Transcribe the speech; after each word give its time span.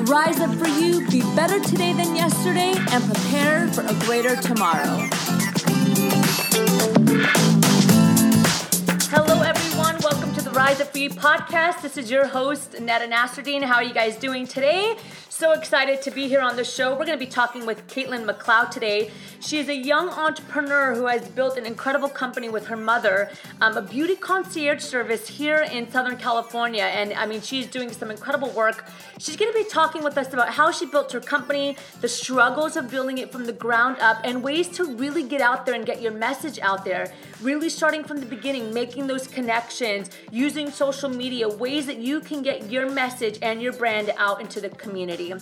Rise 0.00 0.40
up 0.40 0.54
for 0.54 0.68
you, 0.68 1.06
be 1.10 1.20
better 1.36 1.60
today 1.60 1.92
than 1.92 2.16
yesterday, 2.16 2.74
and 2.90 3.04
prepare 3.04 3.68
for 3.68 3.82
a 3.82 3.94
greater 4.06 4.36
tomorrow. 4.36 5.08
Hello, 9.10 9.42
everyone. 9.42 9.51
Rise 10.52 10.82
Up 10.82 10.94
You 10.94 11.08
podcast. 11.08 11.80
This 11.80 11.96
is 11.96 12.10
your 12.10 12.26
host, 12.26 12.78
Netta 12.78 13.06
Nasruddin. 13.06 13.62
How 13.62 13.76
are 13.76 13.82
you 13.82 13.94
guys 13.94 14.16
doing 14.16 14.46
today? 14.46 14.98
So 15.30 15.52
excited 15.52 16.02
to 16.02 16.10
be 16.10 16.28
here 16.28 16.40
on 16.40 16.56
the 16.56 16.62
show. 16.62 16.90
We're 16.90 17.06
going 17.06 17.18
to 17.18 17.24
be 17.24 17.26
talking 17.26 17.64
with 17.64 17.86
Caitlin 17.88 18.30
McLeod 18.30 18.70
today. 18.70 19.10
She 19.40 19.58
is 19.58 19.68
a 19.68 19.74
young 19.74 20.10
entrepreneur 20.10 20.94
who 20.94 21.06
has 21.06 21.26
built 21.26 21.56
an 21.56 21.64
incredible 21.64 22.10
company 22.10 22.50
with 22.50 22.66
her 22.66 22.76
mother, 22.76 23.30
um, 23.62 23.76
a 23.76 23.82
beauty 23.82 24.14
concierge 24.14 24.82
service 24.82 25.26
here 25.26 25.62
in 25.62 25.90
Southern 25.90 26.18
California. 26.18 26.84
And 26.84 27.14
I 27.14 27.24
mean, 27.24 27.40
she's 27.40 27.66
doing 27.66 27.90
some 27.90 28.10
incredible 28.10 28.50
work. 28.50 28.84
She's 29.18 29.36
going 29.36 29.50
to 29.50 29.58
be 29.58 29.64
talking 29.64 30.04
with 30.04 30.18
us 30.18 30.32
about 30.32 30.50
how 30.50 30.70
she 30.70 30.84
built 30.84 31.10
her 31.12 31.20
company, 31.20 31.78
the 32.02 32.08
struggles 32.08 32.76
of 32.76 32.90
building 32.90 33.18
it 33.18 33.32
from 33.32 33.46
the 33.46 33.52
ground 33.54 33.96
up, 34.00 34.18
and 34.22 34.44
ways 34.44 34.68
to 34.76 34.84
really 34.84 35.22
get 35.22 35.40
out 35.40 35.64
there 35.64 35.74
and 35.74 35.86
get 35.86 36.02
your 36.02 36.12
message 36.12 36.58
out 36.58 36.84
there. 36.84 37.10
Really 37.40 37.70
starting 37.70 38.04
from 38.04 38.20
the 38.20 38.26
beginning, 38.26 38.72
making 38.72 39.06
those 39.06 39.26
connections, 39.26 40.10
using 40.42 40.72
social 40.72 41.08
media, 41.08 41.48
ways 41.48 41.86
that 41.86 41.98
you 41.98 42.18
can 42.18 42.42
get 42.42 42.68
your 42.68 42.90
message 42.90 43.38
and 43.42 43.62
your 43.62 43.72
brand 43.72 44.10
out 44.18 44.40
into 44.40 44.60
the 44.60 44.68
community. 44.70 45.32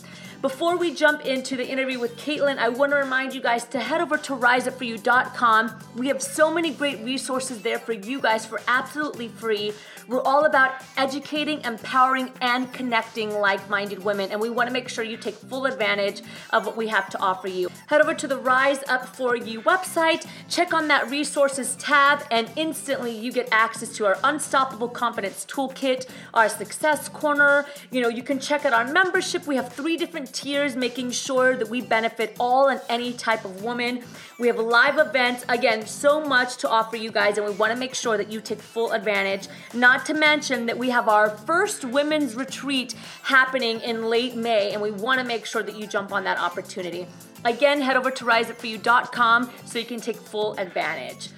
Before 0.42 0.78
we 0.78 0.94
jump 0.94 1.26
into 1.26 1.54
the 1.54 1.68
interview 1.68 2.00
with 2.00 2.16
Caitlin, 2.16 2.56
I 2.56 2.70
want 2.70 2.92
to 2.92 2.96
remind 2.96 3.34
you 3.34 3.42
guys 3.42 3.64
to 3.64 3.78
head 3.78 4.00
over 4.00 4.16
to 4.16 4.34
riseupforyou.com. 4.34 5.78
We 5.96 6.08
have 6.08 6.22
so 6.22 6.50
many 6.50 6.70
great 6.70 6.98
resources 7.04 7.60
there 7.60 7.78
for 7.78 7.92
you 7.92 8.22
guys 8.22 8.46
for 8.46 8.62
absolutely 8.66 9.28
free. 9.28 9.74
We're 10.08 10.22
all 10.22 10.46
about 10.46 10.82
educating, 10.96 11.60
empowering, 11.60 12.32
and 12.40 12.72
connecting 12.72 13.38
like 13.38 13.68
minded 13.68 14.02
women, 14.02 14.30
and 14.30 14.40
we 14.40 14.48
want 14.48 14.66
to 14.68 14.72
make 14.72 14.88
sure 14.88 15.04
you 15.04 15.18
take 15.18 15.34
full 15.34 15.66
advantage 15.66 16.22
of 16.54 16.64
what 16.64 16.74
we 16.74 16.88
have 16.88 17.10
to 17.10 17.20
offer 17.20 17.46
you. 17.46 17.68
Head 17.88 18.00
over 18.00 18.14
to 18.14 18.26
the 18.26 18.38
Rise 18.38 18.82
Up 18.88 19.14
For 19.14 19.36
You 19.36 19.60
website, 19.60 20.26
check 20.48 20.72
on 20.72 20.88
that 20.88 21.10
resources 21.10 21.76
tab, 21.76 22.24
and 22.30 22.50
instantly 22.56 23.14
you 23.14 23.30
get 23.30 23.46
access 23.52 23.94
to 23.96 24.06
our 24.06 24.16
Unstoppable 24.24 24.88
Confidence 24.88 25.44
Toolkit, 25.44 26.08
our 26.32 26.48
Success 26.48 27.10
Corner. 27.10 27.66
You 27.90 28.00
know, 28.00 28.08
you 28.08 28.22
can 28.22 28.40
check 28.40 28.64
out 28.64 28.72
our 28.72 28.90
membership. 28.90 29.46
We 29.46 29.56
have 29.56 29.70
three 29.70 29.98
different 29.98 30.29
tiers, 30.32 30.76
making 30.76 31.10
sure 31.10 31.56
that 31.56 31.68
we 31.68 31.80
benefit 31.80 32.36
all 32.38 32.68
and 32.68 32.80
any 32.88 33.12
type 33.12 33.44
of 33.44 33.62
woman. 33.62 34.02
We 34.38 34.46
have 34.46 34.58
live 34.58 34.98
events. 34.98 35.44
Again, 35.48 35.86
so 35.86 36.24
much 36.24 36.56
to 36.58 36.68
offer 36.68 36.96
you 36.96 37.10
guys, 37.10 37.36
and 37.38 37.46
we 37.46 37.52
want 37.52 37.72
to 37.72 37.78
make 37.78 37.94
sure 37.94 38.16
that 38.16 38.30
you 38.30 38.40
take 38.40 38.60
full 38.60 38.92
advantage. 38.92 39.48
Not 39.74 40.06
to 40.06 40.14
mention 40.14 40.66
that 40.66 40.78
we 40.78 40.90
have 40.90 41.08
our 41.08 41.30
first 41.30 41.84
women's 41.84 42.34
retreat 42.34 42.94
happening 43.22 43.80
in 43.80 44.04
late 44.04 44.36
May, 44.36 44.72
and 44.72 44.80
we 44.80 44.90
want 44.90 45.20
to 45.20 45.26
make 45.26 45.46
sure 45.46 45.62
that 45.62 45.76
you 45.76 45.86
jump 45.86 46.12
on 46.12 46.24
that 46.24 46.38
opportunity. 46.38 47.06
Again, 47.44 47.80
head 47.80 47.96
over 47.96 48.10
to 48.10 48.24
riseupforyou.com 48.24 49.50
so 49.64 49.78
you 49.78 49.84
can 49.84 50.00
take 50.00 50.16
full 50.16 50.54
advantage. 50.54 51.30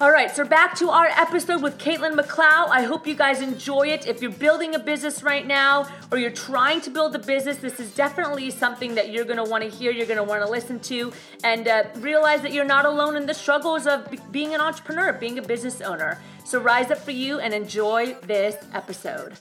All 0.00 0.12
right, 0.12 0.30
so 0.30 0.44
back 0.44 0.76
to 0.76 0.90
our 0.90 1.06
episode 1.06 1.60
with 1.60 1.76
Caitlin 1.76 2.14
McLeod. 2.14 2.68
I 2.68 2.82
hope 2.82 3.04
you 3.04 3.16
guys 3.16 3.42
enjoy 3.42 3.88
it. 3.88 4.06
If 4.06 4.22
you're 4.22 4.30
building 4.30 4.76
a 4.76 4.78
business 4.78 5.24
right 5.24 5.44
now 5.44 5.88
or 6.12 6.18
you're 6.18 6.30
trying 6.30 6.80
to 6.82 6.90
build 6.90 7.16
a 7.16 7.18
business, 7.18 7.56
this 7.56 7.80
is 7.80 7.92
definitely 7.96 8.52
something 8.52 8.94
that 8.94 9.10
you're 9.10 9.24
gonna 9.24 9.42
wanna 9.42 9.66
hear, 9.66 9.90
you're 9.90 10.06
gonna 10.06 10.22
wanna 10.22 10.48
listen 10.48 10.78
to, 10.80 11.12
and 11.42 11.66
uh, 11.66 11.82
realize 11.96 12.42
that 12.42 12.52
you're 12.52 12.64
not 12.64 12.84
alone 12.84 13.16
in 13.16 13.26
the 13.26 13.34
struggles 13.34 13.88
of 13.88 14.08
being 14.30 14.54
an 14.54 14.60
entrepreneur, 14.60 15.12
being 15.14 15.36
a 15.40 15.42
business 15.42 15.80
owner. 15.80 16.22
So 16.44 16.60
rise 16.60 16.92
up 16.92 16.98
for 16.98 17.10
you 17.10 17.40
and 17.40 17.52
enjoy 17.52 18.14
this 18.22 18.54
episode. 18.74 19.32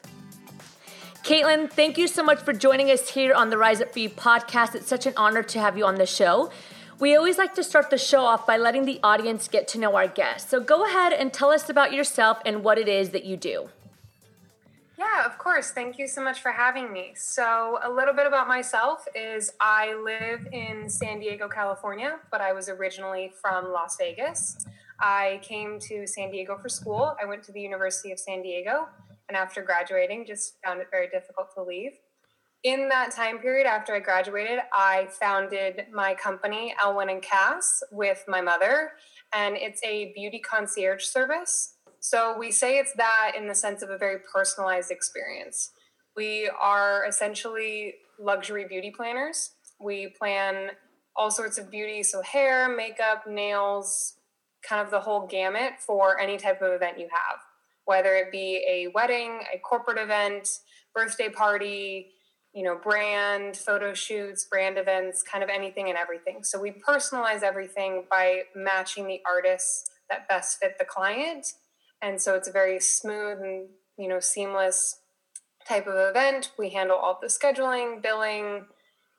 Caitlin, 1.22 1.70
thank 1.70 2.00
you 2.00 2.08
so 2.08 2.24
much 2.24 2.40
for 2.40 2.54
joining 2.54 2.90
us 2.90 3.10
here 3.10 3.36
on 3.36 3.52
the 3.52 3.60
Rise 3.60 3.80
Up 3.80 3.94
For 3.94 4.00
You 4.00 4.10
podcast. 4.10 4.74
It's 4.74 4.88
such 4.88 5.06
an 5.06 5.14
honor 5.18 5.44
to 5.44 5.60
have 5.60 5.78
you 5.78 5.86
on 5.86 5.96
the 5.96 6.08
show. 6.08 6.50
We 7.00 7.16
always 7.16 7.38
like 7.38 7.54
to 7.54 7.64
start 7.64 7.92
the 7.92 7.98
show 8.00 8.22
off 8.22 8.48
by 8.48 8.58
letting 8.58 8.86
the 8.86 9.00
audience 9.04 9.48
get 9.48 9.68
to 9.70 9.80
know 9.80 9.96
our 9.96 10.08
guests. 10.08 10.50
So 10.50 10.60
go 10.60 10.84
ahead 10.84 11.14
and 11.14 11.32
tell 11.32 11.52
us 11.52 11.70
about 11.70 11.94
yourself 11.94 12.40
and 12.44 12.64
what 12.64 12.80
it 12.80 12.88
is 12.88 13.12
that 13.12 13.24
you 13.24 13.38
do. 13.38 13.70
Yeah, 14.98 15.24
of 15.24 15.38
course. 15.38 15.70
Thank 15.70 16.00
you 16.00 16.08
so 16.08 16.24
much 16.24 16.42
for 16.42 16.52
having 16.52 16.92
me. 16.92 17.14
So, 17.16 17.78
a 17.84 17.92
little 17.92 18.16
bit 18.16 18.26
about 18.26 18.48
myself 18.48 19.08
is 19.14 19.54
I 19.62 19.94
live 19.94 20.48
in 20.52 20.90
San 20.90 21.20
Diego, 21.20 21.48
California, 21.48 22.18
but 22.32 22.42
I 22.42 22.52
was 22.52 22.68
originally 22.68 23.32
from 23.40 23.72
Las 23.72 23.96
Vegas. 23.98 24.66
I 25.00 25.40
came 25.44 25.78
to 25.82 26.08
San 26.08 26.32
Diego 26.32 26.58
for 26.58 26.68
school. 26.68 27.16
I 27.22 27.26
went 27.28 27.44
to 27.44 27.52
the 27.52 27.62
University 27.62 28.12
of 28.12 28.18
San 28.18 28.42
Diego, 28.42 28.88
and 29.28 29.38
after 29.38 29.62
graduating, 29.62 30.26
just 30.26 30.56
found 30.66 30.82
it 30.82 30.88
very 30.90 31.10
difficult 31.10 31.54
to 31.54 31.62
leave 31.62 31.92
in 32.64 32.90
that 32.90 33.12
time 33.12 33.40
period 33.40 33.68
after 33.68 33.94
I 33.94 34.00
graduated, 34.00 34.60
I 34.74 35.08
founded 35.20 35.86
my 35.94 36.16
company, 36.16 36.74
Elwynn 36.84 37.12
and 37.12 37.22
Cass, 37.22 37.84
with 37.92 38.24
my 38.28 38.42
mother, 38.42 38.92
and 39.34 39.56
it's 39.56 39.82
a 39.84 40.12
beauty 40.14 40.40
concierge 40.40 41.04
service. 41.04 41.76
So 42.00 42.36
we 42.38 42.52
say 42.52 42.78
it's 42.78 42.94
that 42.94 43.34
in 43.38 43.48
the 43.48 43.56
sense 43.56 43.82
of 43.82 43.90
a 43.90 43.98
very 43.98 44.18
personalized 44.34 44.92
experience. 44.92 45.72
We 46.16 46.50
are 46.62 47.06
essentially 47.06 47.96
luxury 48.20 48.66
beauty 48.68 48.92
planners. 48.96 49.52
We 49.80 50.14
plan 50.20 50.72
all 51.16 51.32
sorts 51.32 51.58
of 51.58 51.70
beauty, 51.70 52.04
so 52.04 52.22
hair, 52.22 52.70
makeup, 52.76 53.28
nails, 53.28 54.16
kind 54.64 54.82
of 54.82 54.92
the 54.92 55.00
whole 55.00 55.28
gamut 55.28 55.74
for 55.80 56.20
any 56.20 56.38
type 56.38 56.62
of 56.62 56.72
event 56.74 57.00
you 57.00 57.08
have, 57.12 57.40
whether 57.86 58.16
it 58.16 58.32
be 58.32 58.64
a 58.68 58.88
wedding, 58.94 59.42
a 59.54 59.60
corporate 59.60 59.98
event, 59.98 60.48
birthday 60.94 61.30
party, 61.30 62.08
you 62.58 62.64
know, 62.64 62.76
brand 62.76 63.56
photo 63.56 63.94
shoots, 63.94 64.46
brand 64.46 64.80
events, 64.80 65.22
kind 65.22 65.44
of 65.44 65.50
anything 65.52 65.90
and 65.90 65.98
everything. 65.98 66.44
So 66.44 66.60
we 66.60 66.72
personalize 66.72 67.44
everything 67.44 68.06
by 68.10 68.46
matching 68.56 69.06
the 69.06 69.22
artists 69.30 69.92
that 70.10 70.28
best 70.28 70.58
fit 70.58 70.74
the 70.80 70.86
client. 70.86 71.54
And 72.02 72.20
so 72.20 72.34
it's 72.34 72.48
a 72.48 72.52
very 72.52 72.80
smooth 72.80 73.42
and, 73.42 73.68
you 73.96 74.08
know, 74.08 74.20
seamless 74.20 75.02
type 75.70 75.86
of 75.86 75.94
event. 75.98 76.52
We 76.58 76.72
handle 76.72 76.98
all 76.98 77.20
the 77.22 77.28
scheduling, 77.28 78.02
billing, 78.02 78.66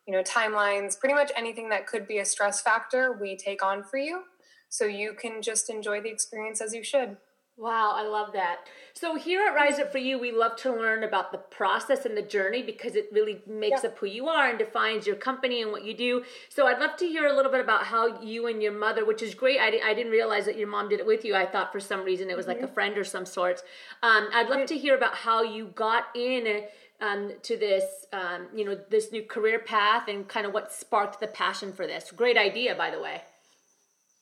you 0.05 0.13
know, 0.13 0.25
timelines, 0.25 0.99
pretty 0.99 1.15
much 1.15 1.31
anything 1.37 1.69
that 1.69 1.87
could 1.87 2.09
be 2.09 2.19
a 2.19 2.25
stress 2.25 2.61
factor, 2.61 3.17
we 3.21 3.37
take 3.37 3.63
on 3.63 3.85
for 3.85 3.99
you. 3.99 4.23
So 4.69 4.85
you 4.85 5.13
can 5.13 5.43
just 5.43 5.71
enjoy 5.71 6.01
the 6.01 6.11
experience 6.11 6.61
as 6.61 6.75
you 6.75 6.83
should. 6.83 7.17
Wow, 7.59 7.95
I 7.97 8.07
love 8.07 8.33
that. 8.35 8.69
So 8.93 9.17
here 9.17 9.45
at 9.45 9.53
Rise 9.53 9.81
Up 9.81 9.91
For 9.91 9.99
You, 9.99 10.17
we 10.17 10.31
love 10.31 10.55
to 10.59 10.71
learn 10.71 11.03
about 11.03 11.33
the 11.33 11.39
process 11.39 12.07
and 12.07 12.17
the 12.17 12.23
journey 12.23 12.63
because 12.63 12.95
it 12.95 13.09
really 13.11 13.43
makes 13.49 13.83
yeah. 13.83 13.91
up 13.91 13.99
who 13.99 14.07
you 14.07 14.29
are 14.29 14.49
and 14.49 14.57
defines 14.57 15.09
your 15.09 15.17
company 15.17 15.61
and 15.61 15.73
what 15.73 15.85
you 15.85 15.93
do. 15.93 16.23
So 16.49 16.69
I'd 16.69 16.79
love 16.79 16.97
to 16.99 17.07
hear 17.07 17.27
a 17.27 17.35
little 17.35 17.51
bit 17.51 17.61
about 17.61 17.83
how 17.83 18.23
you 18.23 18.47
and 18.47 18.63
your 18.63 18.71
mother, 18.71 19.05
which 19.05 19.23
is 19.23 19.35
great. 19.35 19.59
I, 19.59 19.81
I 19.85 19.93
didn't 19.93 20.13
realize 20.13 20.45
that 20.45 20.57
your 20.57 20.69
mom 20.69 20.89
did 20.89 21.01
it 21.01 21.07
with 21.07 21.25
you. 21.25 21.35
I 21.35 21.47
thought 21.47 21.73
for 21.73 21.81
some 21.81 22.05
reason 22.05 22.31
it 22.31 22.37
was 22.37 22.47
mm-hmm. 22.47 22.61
like 22.61 22.71
a 22.71 22.73
friend 22.73 22.97
or 22.97 23.03
some 23.03 23.27
sort. 23.27 23.61
Um, 24.05 24.29
I'd 24.33 24.49
love 24.49 24.67
to 24.69 24.79
hear 24.79 24.97
about 24.97 25.17
how 25.17 25.43
you 25.43 25.67
got 25.75 26.05
in 26.15 26.63
um, 27.01 27.33
to 27.43 27.57
this, 27.57 28.07
um, 28.13 28.47
you 28.55 28.65
know, 28.65 28.79
this 28.89 29.11
new 29.11 29.25
career 29.25 29.59
path 29.59 30.07
and 30.07 30.29
kind 30.29 30.47
of 30.47 30.53
what 30.53 30.73
sparked 30.73 31.19
the 31.19 31.27
passion 31.27 31.73
for 31.73 31.89
this. 31.89 32.13
Great 32.13 32.37
idea, 32.37 32.77
by 32.77 32.93
the 32.93 33.01
way. 33.01 33.23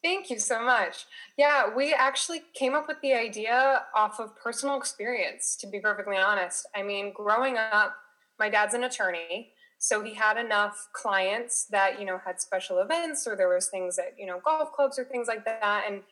Thank 0.07 0.31
you 0.31 0.39
so 0.39 0.63
much. 0.63 1.05
Yeah, 1.37 1.75
we 1.75 1.93
actually 1.93 2.43
came 2.55 2.75
up 2.75 2.87
with 2.87 3.01
the 3.03 3.13
idea 3.13 3.83
off 3.93 4.21
of 4.21 4.37
personal 4.37 4.79
experience, 4.79 5.57
to 5.57 5.67
be 5.67 5.81
perfectly 5.81 6.17
honest. 6.17 6.65
I 6.77 6.85
mean, 6.85 7.13
growing 7.13 7.57
up, 7.59 7.97
my 8.39 8.49
dad's 8.49 8.75
an 8.75 8.85
attorney, 8.85 9.51
so 9.79 10.05
he 10.05 10.15
had 10.15 10.37
enough 10.37 10.91
clients 10.93 11.67
that, 11.73 11.99
you 11.99 12.07
know, 12.07 12.21
had 12.25 12.41
special 12.41 12.79
events 12.79 13.27
or 13.27 13.35
there 13.35 13.53
was 13.53 13.67
things 13.67 13.99
at, 13.99 14.15
you 14.17 14.27
know, 14.27 14.39
golf 14.45 14.71
clubs 14.71 14.97
or 14.97 15.03
things 15.03 15.27
like 15.27 15.45
that. 15.45 15.87
And 15.89 16.03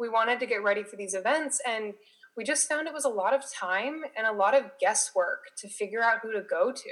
we 0.00 0.08
wanted 0.08 0.40
to 0.40 0.46
get 0.46 0.64
ready 0.64 0.82
for 0.82 0.96
these 0.96 1.14
events. 1.14 1.60
And 1.64 1.94
we 2.36 2.42
just 2.42 2.68
found 2.68 2.88
it 2.88 2.92
was 2.92 3.04
a 3.04 3.08
lot 3.08 3.34
of 3.34 3.44
time 3.52 4.02
and 4.18 4.26
a 4.26 4.32
lot 4.32 4.56
of 4.56 4.64
guesswork 4.80 5.42
to 5.58 5.68
figure 5.68 6.02
out 6.02 6.18
who 6.24 6.32
to 6.32 6.40
go 6.40 6.72
to. 6.72 6.90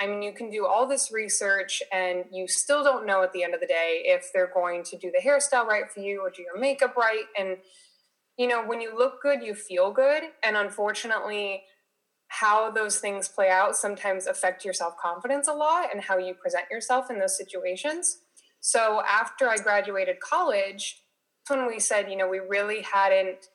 I 0.00 0.06
mean, 0.06 0.22
you 0.22 0.32
can 0.32 0.50
do 0.50 0.66
all 0.66 0.88
this 0.88 1.12
research 1.12 1.82
and 1.92 2.24
you 2.32 2.48
still 2.48 2.82
don't 2.82 3.06
know 3.06 3.22
at 3.22 3.32
the 3.32 3.44
end 3.44 3.52
of 3.52 3.60
the 3.60 3.66
day 3.66 4.02
if 4.06 4.30
they're 4.32 4.50
going 4.52 4.82
to 4.84 4.96
do 4.96 5.12
the 5.12 5.20
hairstyle 5.20 5.66
right 5.66 5.90
for 5.92 6.00
you 6.00 6.22
or 6.22 6.30
do 6.30 6.42
your 6.42 6.58
makeup 6.58 6.96
right. 6.96 7.24
And, 7.38 7.58
you 8.38 8.48
know, 8.48 8.64
when 8.64 8.80
you 8.80 8.96
look 8.96 9.20
good, 9.20 9.42
you 9.42 9.54
feel 9.54 9.92
good. 9.92 10.22
And 10.42 10.56
unfortunately, 10.56 11.64
how 12.28 12.70
those 12.70 12.98
things 12.98 13.28
play 13.28 13.50
out 13.50 13.76
sometimes 13.76 14.26
affect 14.26 14.64
your 14.64 14.72
self 14.72 14.94
confidence 14.96 15.48
a 15.48 15.52
lot 15.52 15.92
and 15.92 16.02
how 16.02 16.16
you 16.16 16.32
present 16.32 16.64
yourself 16.70 17.10
in 17.10 17.18
those 17.18 17.36
situations. 17.36 18.18
So 18.60 19.02
after 19.06 19.48
I 19.48 19.56
graduated 19.56 20.20
college, 20.20 21.02
when 21.48 21.66
we 21.66 21.78
said, 21.78 22.10
you 22.10 22.16
know, 22.16 22.28
we 22.28 22.38
really 22.38 22.82
hadn't 22.82 23.48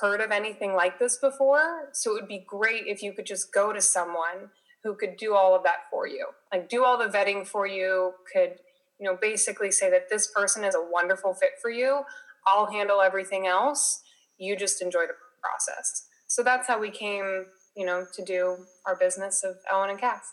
heard 0.00 0.20
of 0.20 0.30
anything 0.30 0.74
like 0.74 0.98
this 0.98 1.18
before. 1.18 1.90
So 1.92 2.12
it 2.12 2.14
would 2.14 2.28
be 2.28 2.44
great 2.46 2.86
if 2.86 3.02
you 3.02 3.12
could 3.12 3.26
just 3.26 3.52
go 3.52 3.72
to 3.72 3.80
someone 3.80 4.50
who 4.84 4.94
could 4.94 5.16
do 5.16 5.34
all 5.34 5.56
of 5.56 5.64
that 5.64 5.88
for 5.90 6.06
you, 6.06 6.26
like 6.52 6.68
do 6.68 6.84
all 6.84 6.98
the 6.98 7.06
vetting 7.06 7.46
for 7.46 7.66
you, 7.66 8.12
could, 8.32 8.56
you 9.00 9.06
know, 9.06 9.16
basically 9.20 9.72
say 9.72 9.90
that 9.90 10.10
this 10.10 10.28
person 10.28 10.62
is 10.62 10.74
a 10.74 10.88
wonderful 10.92 11.34
fit 11.34 11.52
for 11.60 11.70
you. 11.70 12.02
I'll 12.46 12.70
handle 12.70 13.00
everything 13.00 13.46
else. 13.46 14.02
You 14.38 14.56
just 14.56 14.82
enjoy 14.82 15.06
the 15.06 15.14
process. 15.42 16.06
So 16.26 16.42
that's 16.42 16.68
how 16.68 16.78
we 16.78 16.90
came, 16.90 17.46
you 17.74 17.86
know, 17.86 18.04
to 18.14 18.24
do 18.24 18.58
our 18.86 18.96
business 18.96 19.42
of 19.42 19.56
Elwynn 19.72 19.90
and 19.90 19.98
Cass. 19.98 20.32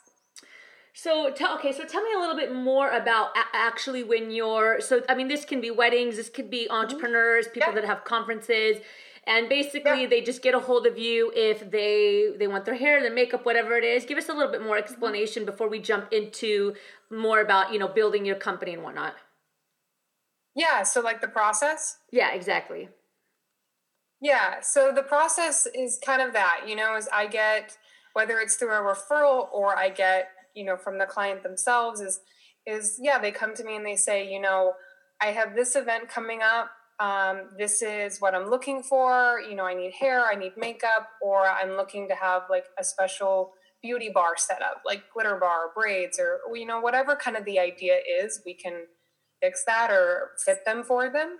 So 0.93 1.31
tell 1.31 1.55
okay, 1.55 1.71
so 1.71 1.85
tell 1.85 2.03
me 2.03 2.09
a 2.15 2.19
little 2.19 2.35
bit 2.35 2.53
more 2.53 2.91
about 2.91 3.29
actually 3.53 4.03
when 4.03 4.29
you're 4.29 4.81
so 4.81 5.01
I 5.07 5.15
mean 5.15 5.29
this 5.29 5.45
can 5.45 5.61
be 5.61 5.71
weddings, 5.71 6.17
this 6.17 6.29
could 6.29 6.49
be 6.49 6.63
mm-hmm. 6.63 6.75
entrepreneurs, 6.75 7.47
people 7.47 7.69
yeah. 7.69 7.75
that 7.75 7.85
have 7.85 8.03
conferences 8.03 8.77
and 9.27 9.47
basically 9.49 10.01
yeah. 10.01 10.07
they 10.07 10.21
just 10.21 10.41
get 10.41 10.55
a 10.55 10.59
hold 10.59 10.87
of 10.87 10.97
you 10.97 11.31
if 11.35 11.69
they 11.71 12.29
they 12.37 12.47
want 12.47 12.65
their 12.65 12.75
hair, 12.75 13.01
their 13.01 13.13
makeup, 13.13 13.45
whatever 13.45 13.77
it 13.77 13.83
is. 13.83 14.05
Give 14.05 14.17
us 14.17 14.29
a 14.29 14.33
little 14.33 14.51
bit 14.51 14.61
more 14.61 14.75
mm-hmm. 14.75 14.83
explanation 14.83 15.45
before 15.45 15.69
we 15.69 15.79
jump 15.79 16.11
into 16.11 16.73
more 17.09 17.41
about, 17.41 17.71
you 17.71 17.79
know, 17.79 17.87
building 17.87 18.25
your 18.25 18.35
company 18.35 18.73
and 18.73 18.83
whatnot. 18.83 19.15
Yeah, 20.55 20.83
so 20.83 21.01
like 21.01 21.21
the 21.21 21.27
process? 21.27 21.97
Yeah, 22.11 22.33
exactly. 22.33 22.89
Yeah, 24.21 24.59
so 24.61 24.91
the 24.93 25.01
process 25.01 25.67
is 25.73 25.99
kind 26.05 26.21
of 26.21 26.33
that, 26.33 26.65
you 26.67 26.75
know, 26.75 26.95
as 26.95 27.07
I 27.11 27.27
get 27.27 27.77
whether 28.13 28.39
it's 28.39 28.55
through 28.55 28.73
a 28.73 28.81
referral 28.81 29.47
or 29.53 29.77
I 29.77 29.89
get 29.89 30.29
you 30.55 30.65
know 30.65 30.77
from 30.77 30.97
the 30.97 31.05
client 31.05 31.43
themselves 31.43 32.01
is 32.01 32.19
is 32.65 32.99
yeah 33.01 33.19
they 33.19 33.31
come 33.31 33.53
to 33.55 33.63
me 33.63 33.75
and 33.75 33.85
they 33.85 33.95
say 33.95 34.31
you 34.31 34.39
know 34.39 34.73
i 35.21 35.27
have 35.27 35.55
this 35.55 35.75
event 35.75 36.09
coming 36.09 36.41
up 36.41 36.69
um, 37.01 37.49
this 37.57 37.81
is 37.81 38.19
what 38.19 38.35
i'm 38.35 38.49
looking 38.49 38.83
for 38.83 39.41
you 39.41 39.55
know 39.55 39.65
i 39.65 39.73
need 39.73 39.91
hair 39.91 40.25
i 40.27 40.35
need 40.35 40.53
makeup 40.55 41.09
or 41.21 41.47
i'm 41.47 41.71
looking 41.71 42.07
to 42.07 42.15
have 42.15 42.43
like 42.49 42.65
a 42.79 42.83
special 42.83 43.53
beauty 43.81 44.09
bar 44.13 44.37
set 44.37 44.61
up 44.61 44.83
like 44.85 45.03
glitter 45.11 45.37
bar 45.37 45.71
braids 45.75 46.19
or 46.19 46.39
you 46.55 46.65
know 46.65 46.79
whatever 46.79 47.15
kind 47.15 47.35
of 47.35 47.43
the 47.45 47.59
idea 47.59 47.97
is 48.21 48.41
we 48.45 48.53
can 48.53 48.85
fix 49.41 49.63
that 49.65 49.89
or 49.89 50.29
fit 50.45 50.63
them 50.65 50.83
for 50.83 51.09
them 51.09 51.37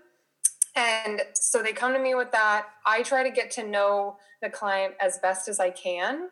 and 0.76 1.22
so 1.34 1.62
they 1.62 1.74
come 1.74 1.94
to 1.94 2.00
me 2.00 2.16
with 2.16 2.32
that 2.32 2.66
i 2.86 3.04
try 3.04 3.22
to 3.22 3.30
get 3.30 3.52
to 3.52 3.68
know 3.68 4.18
the 4.42 4.50
client 4.50 4.96
as 5.00 5.20
best 5.22 5.48
as 5.48 5.60
i 5.60 5.70
can 5.70 6.30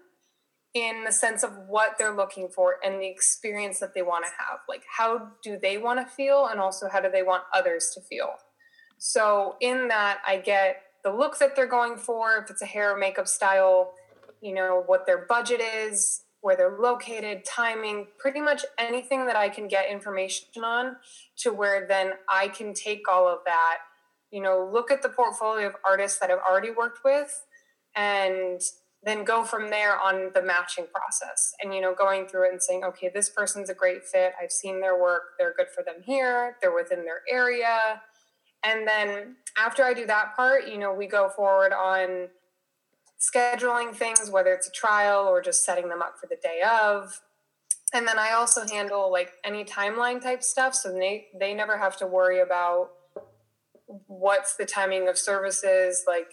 in 0.73 1.03
the 1.03 1.11
sense 1.11 1.43
of 1.43 1.51
what 1.67 1.97
they're 1.97 2.15
looking 2.15 2.47
for 2.47 2.77
and 2.83 3.01
the 3.01 3.07
experience 3.07 3.79
that 3.79 3.93
they 3.95 4.03
want 4.03 4.23
to 4.23 4.31
have. 4.37 4.59
Like, 4.67 4.83
how 4.97 5.29
do 5.43 5.57
they 5.59 5.79
want 5.79 5.99
to 5.99 6.13
feel? 6.13 6.47
And 6.51 6.59
also, 6.59 6.87
how 6.87 6.99
do 6.99 7.09
they 7.09 7.23
want 7.23 7.43
others 7.55 7.91
to 7.95 8.01
feel? 8.01 8.35
So, 8.99 9.55
in 9.61 9.87
that, 9.87 10.19
I 10.27 10.37
get 10.37 10.83
the 11.03 11.11
look 11.11 11.39
that 11.39 11.55
they're 11.55 11.65
going 11.65 11.95
for, 11.95 12.37
if 12.37 12.49
it's 12.49 12.61
a 12.61 12.65
hair 12.65 12.93
or 12.93 12.97
makeup 12.97 13.27
style, 13.27 13.93
you 14.41 14.53
know, 14.53 14.83
what 14.85 15.05
their 15.05 15.25
budget 15.25 15.61
is, 15.61 16.21
where 16.41 16.55
they're 16.55 16.77
located, 16.77 17.43
timing, 17.45 18.07
pretty 18.17 18.41
much 18.41 18.65
anything 18.77 19.25
that 19.25 19.35
I 19.35 19.49
can 19.49 19.67
get 19.67 19.89
information 19.89 20.63
on 20.63 20.97
to 21.37 21.51
where 21.51 21.87
then 21.87 22.11
I 22.29 22.49
can 22.49 22.73
take 22.73 23.07
all 23.09 23.27
of 23.27 23.39
that, 23.45 23.77
you 24.31 24.41
know, 24.41 24.69
look 24.71 24.91
at 24.91 25.01
the 25.01 25.09
portfolio 25.09 25.67
of 25.67 25.75
artists 25.87 26.19
that 26.19 26.29
I've 26.29 26.39
already 26.49 26.71
worked 26.71 26.99
with 27.03 27.45
and 27.95 28.61
then 29.03 29.23
go 29.23 29.45
from 29.45 29.69
there 29.69 29.97
on 29.97 30.31
the 30.33 30.41
matching 30.41 30.85
process. 30.93 31.53
And 31.63 31.73
you 31.73 31.79
know 31.79 31.95
going 31.95 32.27
through 32.27 32.47
it 32.47 32.51
and 32.51 32.61
saying 32.61 32.83
okay 32.83 33.09
this 33.13 33.29
person's 33.29 33.69
a 33.69 33.73
great 33.73 34.03
fit. 34.03 34.33
I've 34.41 34.51
seen 34.51 34.81
their 34.81 34.99
work. 35.01 35.21
They're 35.37 35.53
good 35.55 35.69
for 35.73 35.83
them 35.83 36.03
here. 36.03 36.57
They're 36.61 36.75
within 36.75 37.05
their 37.05 37.21
area 37.29 38.01
and 38.63 38.87
then 38.87 39.35
after 39.57 39.83
i 39.83 39.93
do 39.93 40.05
that 40.05 40.35
part 40.35 40.67
you 40.67 40.77
know 40.77 40.93
we 40.93 41.07
go 41.07 41.29
forward 41.29 41.73
on 41.73 42.27
scheduling 43.19 43.93
things 43.93 44.29
whether 44.29 44.53
it's 44.53 44.67
a 44.67 44.71
trial 44.71 45.27
or 45.27 45.41
just 45.41 45.65
setting 45.65 45.89
them 45.89 46.01
up 46.01 46.15
for 46.19 46.27
the 46.27 46.37
day 46.37 46.61
of 46.61 47.21
and 47.93 48.07
then 48.07 48.17
i 48.17 48.31
also 48.31 48.65
handle 48.67 49.11
like 49.11 49.33
any 49.43 49.63
timeline 49.63 50.21
type 50.21 50.43
stuff 50.43 50.73
so 50.73 50.91
they 50.91 51.27
they 51.39 51.53
never 51.53 51.77
have 51.77 51.97
to 51.97 52.07
worry 52.07 52.39
about 52.39 52.91
what's 54.07 54.55
the 54.55 54.65
timing 54.65 55.07
of 55.07 55.17
services 55.17 56.03
like 56.07 56.31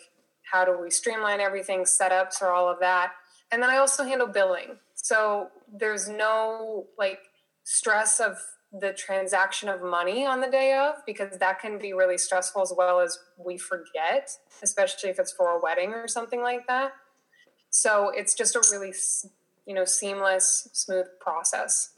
how 0.51 0.65
do 0.65 0.79
we 0.81 0.91
streamline 0.91 1.41
everything, 1.41 1.83
setups 1.83 2.41
or 2.41 2.53
all 2.53 2.69
of 2.69 2.79
that. 2.81 3.13
And 3.51 3.63
then 3.63 3.71
I 3.71 3.77
also 3.77 4.05
handle 4.05 4.27
billing. 4.27 4.79
So 4.95 5.49
there's 5.73 6.09
no 6.09 6.87
like 6.99 7.19
stress 7.65 8.21
of 8.21 8.39
the 8.81 8.93
transaction 8.93 9.69
of 9.69 9.83
money 9.83 10.27
on 10.27 10.41
the 10.41 10.51
day 10.51 10.75
of 10.75 10.97
because 11.07 11.39
that 11.39 11.61
can 11.61 11.79
be 11.79 11.93
really 11.93 12.19
stressful 12.19 12.63
as 12.63 12.73
well 12.77 13.01
as 13.01 13.19
we 13.37 13.57
forget, 13.57 14.31
especially 14.63 15.11
if 15.11 15.19
it's 15.19 15.33
for 15.33 15.51
a 15.51 15.61
wedding 15.61 15.93
or 15.93 16.09
something 16.09 16.41
like 16.41 16.67
that. 16.67 16.93
So 17.71 18.11
it's 18.15 18.35
just 18.35 18.57
a 18.57 18.63
really, 18.73 18.93
you 19.67 19.75
know, 19.75 19.85
seamless, 19.85 20.69
smooth 20.73 21.07
process. 21.21 21.97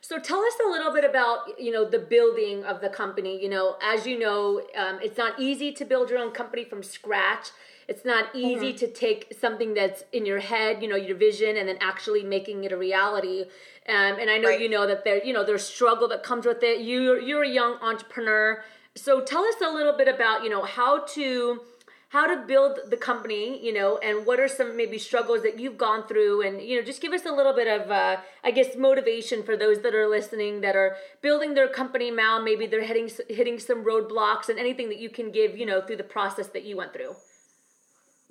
So 0.00 0.18
tell 0.18 0.40
us 0.40 0.54
a 0.66 0.70
little 0.70 0.92
bit 0.92 1.04
about 1.04 1.60
you 1.60 1.70
know 1.70 1.88
the 1.88 2.00
building 2.00 2.64
of 2.64 2.80
the 2.80 2.88
company. 2.88 3.40
You 3.40 3.48
know, 3.48 3.76
as 3.80 4.04
you 4.04 4.18
know, 4.18 4.60
um, 4.76 4.98
it's 5.00 5.16
not 5.16 5.38
easy 5.38 5.72
to 5.72 5.84
build 5.84 6.10
your 6.10 6.18
own 6.18 6.32
company 6.32 6.64
from 6.64 6.82
scratch. 6.82 7.48
It's 7.92 8.06
not 8.06 8.34
easy 8.34 8.70
mm-hmm. 8.72 8.78
to 8.78 8.86
take 8.88 9.20
something 9.38 9.74
that's 9.74 10.02
in 10.12 10.24
your 10.24 10.38
head, 10.38 10.82
you 10.82 10.88
know, 10.88 10.96
your 10.96 11.18
vision, 11.28 11.58
and 11.58 11.68
then 11.68 11.76
actually 11.82 12.22
making 12.22 12.64
it 12.64 12.72
a 12.72 12.76
reality. 12.88 13.42
Um, 13.86 14.14
and 14.20 14.30
I 14.30 14.38
know 14.38 14.48
right. 14.48 14.60
you 14.62 14.70
know 14.70 14.86
that 14.86 15.04
there, 15.04 15.22
you 15.22 15.34
know, 15.34 15.44
there's 15.44 15.66
struggle 15.66 16.08
that 16.08 16.22
comes 16.22 16.46
with 16.46 16.62
it. 16.62 16.80
You 16.80 17.20
you're 17.20 17.42
a 17.42 17.54
young 17.60 17.74
entrepreneur, 17.82 18.64
so 18.94 19.20
tell 19.20 19.44
us 19.44 19.56
a 19.60 19.70
little 19.70 19.94
bit 19.94 20.08
about 20.08 20.42
you 20.42 20.48
know 20.48 20.62
how 20.62 21.04
to 21.16 21.60
how 22.08 22.26
to 22.26 22.46
build 22.46 22.78
the 22.88 22.96
company, 22.96 23.62
you 23.66 23.72
know, 23.72 23.98
and 23.98 24.26
what 24.26 24.38
are 24.38 24.48
some 24.48 24.76
maybe 24.76 24.98
struggles 24.98 25.42
that 25.42 25.58
you've 25.60 25.78
gone 25.78 26.06
through, 26.06 26.42
and 26.46 26.62
you 26.62 26.78
know, 26.78 26.84
just 26.90 27.02
give 27.02 27.12
us 27.12 27.26
a 27.26 27.32
little 27.32 27.54
bit 27.54 27.68
of, 27.68 27.90
uh, 27.90 28.16
I 28.42 28.50
guess, 28.52 28.76
motivation 28.76 29.42
for 29.42 29.54
those 29.56 29.82
that 29.82 29.94
are 29.94 30.08
listening 30.08 30.62
that 30.62 30.76
are 30.76 30.96
building 31.20 31.52
their 31.52 31.68
company 31.68 32.10
now. 32.10 32.40
Maybe 32.40 32.66
they're 32.66 32.88
hitting 32.92 33.10
hitting 33.28 33.58
some 33.58 33.84
roadblocks, 33.84 34.48
and 34.48 34.58
anything 34.58 34.88
that 34.88 35.00
you 35.04 35.10
can 35.10 35.30
give, 35.30 35.58
you 35.60 35.66
know, 35.66 35.82
through 35.82 36.00
the 36.04 36.10
process 36.16 36.48
that 36.54 36.64
you 36.64 36.76
went 36.78 36.94
through. 36.94 37.16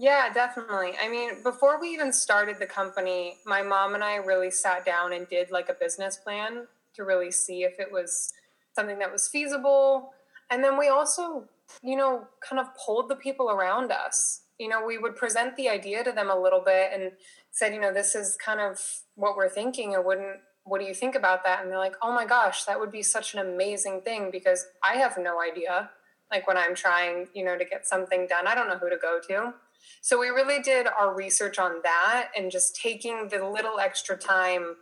Yeah, 0.02 0.34
definitely. 0.34 0.94
I 1.00 1.08
mean, 1.10 1.44
before 1.44 1.80
we 1.80 1.90
even 1.90 2.12
started 2.12 2.58
the 2.58 2.66
company, 2.66 3.38
my 3.46 3.62
mom 3.62 3.94
and 3.94 4.04
I 4.04 4.16
really 4.16 4.50
sat 4.50 4.84
down 4.84 5.14
and 5.14 5.28
did 5.30 5.52
like 5.52 5.70
a 5.70 5.76
business 5.76 6.18
plan 6.18 6.66
to 6.96 7.04
really 7.04 7.30
see 7.30 7.64
if 7.66 7.80
it 7.80 7.92
was 7.92 8.34
something 8.74 8.98
that 8.98 9.12
was 9.12 9.28
feasible. 9.28 10.12
And 10.50 10.64
then 10.64 10.80
we 10.80 10.88
also, 10.88 11.46
you 11.84 11.96
know, 11.96 12.28
kind 12.48 12.60
of 12.60 12.68
pulled 12.84 13.10
the 13.10 13.16
people 13.16 13.52
around 13.52 13.92
us. 13.92 14.42
You 14.58 14.70
know, 14.70 14.84
we 14.84 14.98
would 14.98 15.16
present 15.16 15.56
the 15.56 15.70
idea 15.70 16.04
to 16.04 16.12
them 16.12 16.32
a 16.32 16.36
little 16.40 16.62
bit 16.66 16.92
and 16.94 17.12
said, 17.52 17.72
you 17.74 17.80
know, 17.80 17.94
this 17.94 18.16
is 18.16 18.36
kind 18.44 18.60
of 18.60 18.80
what 19.16 19.38
we're 19.38 19.50
thinking 19.50 19.94
or 19.94 20.02
wouldn't 20.02 20.40
what 20.64 20.80
do 20.82 20.86
you 20.88 20.94
think 20.96 21.16
about 21.16 21.44
that? 21.46 21.62
And 21.64 21.72
they're 21.72 21.80
like, 21.80 21.96
"Oh 22.04 22.12
my 22.14 22.26
gosh, 22.26 22.66
that 22.66 22.80
would 22.80 22.92
be 22.92 23.02
such 23.02 23.34
an 23.34 23.40
amazing 23.40 24.02
thing 24.02 24.30
because 24.32 24.68
I 24.84 24.98
have 24.98 25.18
no 25.18 25.42
idea 25.42 25.90
like 26.32 26.48
when 26.48 26.56
I'm 26.58 26.76
trying, 26.76 27.30
you 27.34 27.44
know, 27.44 27.58
to 27.58 27.66
get 27.66 27.88
something 27.88 28.28
done. 28.28 28.46
I 28.48 28.54
don't 28.56 28.68
know 28.68 28.78
who 28.78 28.90
to 28.92 28.98
go 28.98 29.20
to." 29.28 29.54
So 30.02 30.20
we 30.20 30.28
really 30.30 30.62
did 30.62 30.88
our 30.88 31.16
research 31.16 31.60
on 31.60 31.82
that 31.84 32.30
and 32.36 32.52
just 32.52 32.76
taking 32.76 33.28
the 33.30 33.48
little 33.48 33.80
extra 33.80 34.18
time 34.18 34.76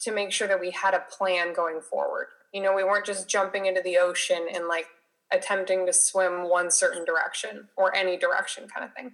to 0.00 0.12
make 0.12 0.32
sure 0.32 0.48
that 0.48 0.60
we 0.60 0.70
had 0.70 0.94
a 0.94 1.04
plan 1.10 1.52
going 1.52 1.80
forward. 1.80 2.28
You 2.52 2.62
know, 2.62 2.74
we 2.74 2.84
weren't 2.84 3.06
just 3.06 3.28
jumping 3.28 3.66
into 3.66 3.82
the 3.82 3.98
ocean 3.98 4.46
and 4.52 4.66
like 4.66 4.86
attempting 5.30 5.86
to 5.86 5.92
swim 5.92 6.48
one 6.48 6.70
certain 6.70 7.04
direction 7.04 7.68
or 7.76 7.94
any 7.94 8.16
direction 8.16 8.68
kind 8.68 8.84
of 8.84 8.94
thing. 8.94 9.12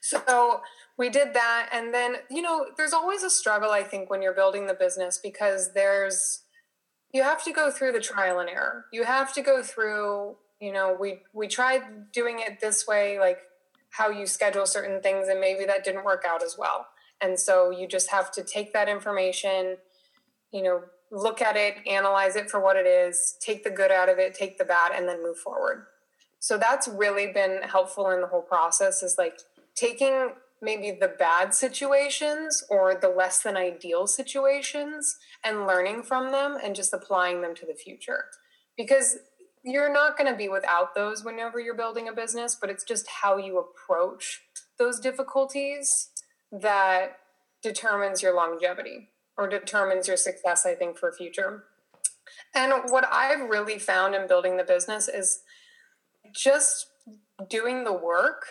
So 0.00 0.60
we 0.98 1.10
did 1.10 1.34
that. 1.34 1.68
And 1.72 1.92
then, 1.92 2.16
you 2.30 2.42
know, 2.42 2.66
there's 2.76 2.92
always 2.92 3.22
a 3.22 3.30
struggle, 3.30 3.70
I 3.70 3.82
think, 3.82 4.10
when 4.10 4.22
you're 4.22 4.34
building 4.34 4.66
the 4.66 4.74
business 4.74 5.18
because 5.22 5.72
there's, 5.72 6.42
you 7.12 7.22
have 7.22 7.42
to 7.44 7.52
go 7.52 7.70
through 7.70 7.92
the 7.92 8.00
trial 8.00 8.38
and 8.38 8.48
error. 8.48 8.86
You 8.92 9.04
have 9.04 9.32
to 9.34 9.42
go 9.42 9.62
through, 9.62 10.36
you 10.60 10.72
know, 10.72 10.96
we, 10.98 11.20
we 11.32 11.48
tried 11.48 12.12
doing 12.12 12.40
it 12.40 12.60
this 12.60 12.86
way, 12.86 13.18
like 13.18 13.38
how 13.90 14.10
you 14.10 14.26
schedule 14.26 14.66
certain 14.66 15.00
things 15.00 15.28
and 15.28 15.40
maybe 15.40 15.64
that 15.64 15.84
didn't 15.84 16.04
work 16.04 16.24
out 16.28 16.42
as 16.42 16.56
well. 16.58 16.86
And 17.20 17.38
so 17.38 17.70
you 17.70 17.88
just 17.88 18.10
have 18.10 18.30
to 18.32 18.42
take 18.42 18.72
that 18.72 18.88
information 18.88 19.76
you 20.52 20.62
know 20.62 20.82
look 21.12 21.40
at 21.40 21.56
it 21.56 21.76
analyze 21.86 22.36
it 22.36 22.50
for 22.50 22.60
what 22.60 22.76
it 22.76 22.86
is 22.86 23.36
take 23.40 23.62
the 23.62 23.70
good 23.70 23.90
out 23.90 24.08
of 24.08 24.18
it 24.18 24.34
take 24.34 24.58
the 24.58 24.64
bad 24.64 24.92
and 24.94 25.08
then 25.08 25.22
move 25.22 25.38
forward. 25.38 25.86
So 26.38 26.58
that's 26.58 26.86
really 26.86 27.32
been 27.32 27.62
helpful 27.62 28.10
in 28.10 28.20
the 28.20 28.26
whole 28.26 28.42
process 28.42 29.02
is 29.02 29.16
like 29.18 29.38
taking 29.74 30.30
maybe 30.62 30.96
the 30.98 31.12
bad 31.18 31.54
situations 31.54 32.62
or 32.70 32.94
the 32.94 33.08
less 33.08 33.42
than 33.42 33.56
ideal 33.56 34.06
situations 34.06 35.16
and 35.44 35.66
learning 35.66 36.02
from 36.02 36.32
them 36.32 36.56
and 36.62 36.74
just 36.74 36.92
applying 36.92 37.42
them 37.42 37.54
to 37.54 37.66
the 37.66 37.74
future. 37.74 38.24
Because 38.76 39.18
you're 39.66 39.92
not 39.92 40.16
going 40.16 40.30
to 40.30 40.36
be 40.36 40.48
without 40.48 40.94
those 40.94 41.24
whenever 41.24 41.58
you're 41.58 41.74
building 41.74 42.08
a 42.08 42.12
business, 42.12 42.56
but 42.58 42.70
it's 42.70 42.84
just 42.84 43.08
how 43.22 43.36
you 43.36 43.58
approach 43.58 44.42
those 44.78 45.00
difficulties 45.00 46.10
that 46.52 47.18
determines 47.62 48.22
your 48.22 48.34
longevity 48.34 49.08
or 49.36 49.48
determines 49.48 50.06
your 50.06 50.16
success, 50.16 50.64
I 50.64 50.74
think, 50.74 50.96
for 50.96 51.12
future. 51.12 51.64
And 52.54 52.72
what 52.90 53.06
I've 53.10 53.50
really 53.50 53.78
found 53.78 54.14
in 54.14 54.28
building 54.28 54.56
the 54.56 54.64
business 54.64 55.08
is 55.08 55.42
just 56.32 56.86
doing 57.48 57.82
the 57.82 57.92
work, 57.92 58.46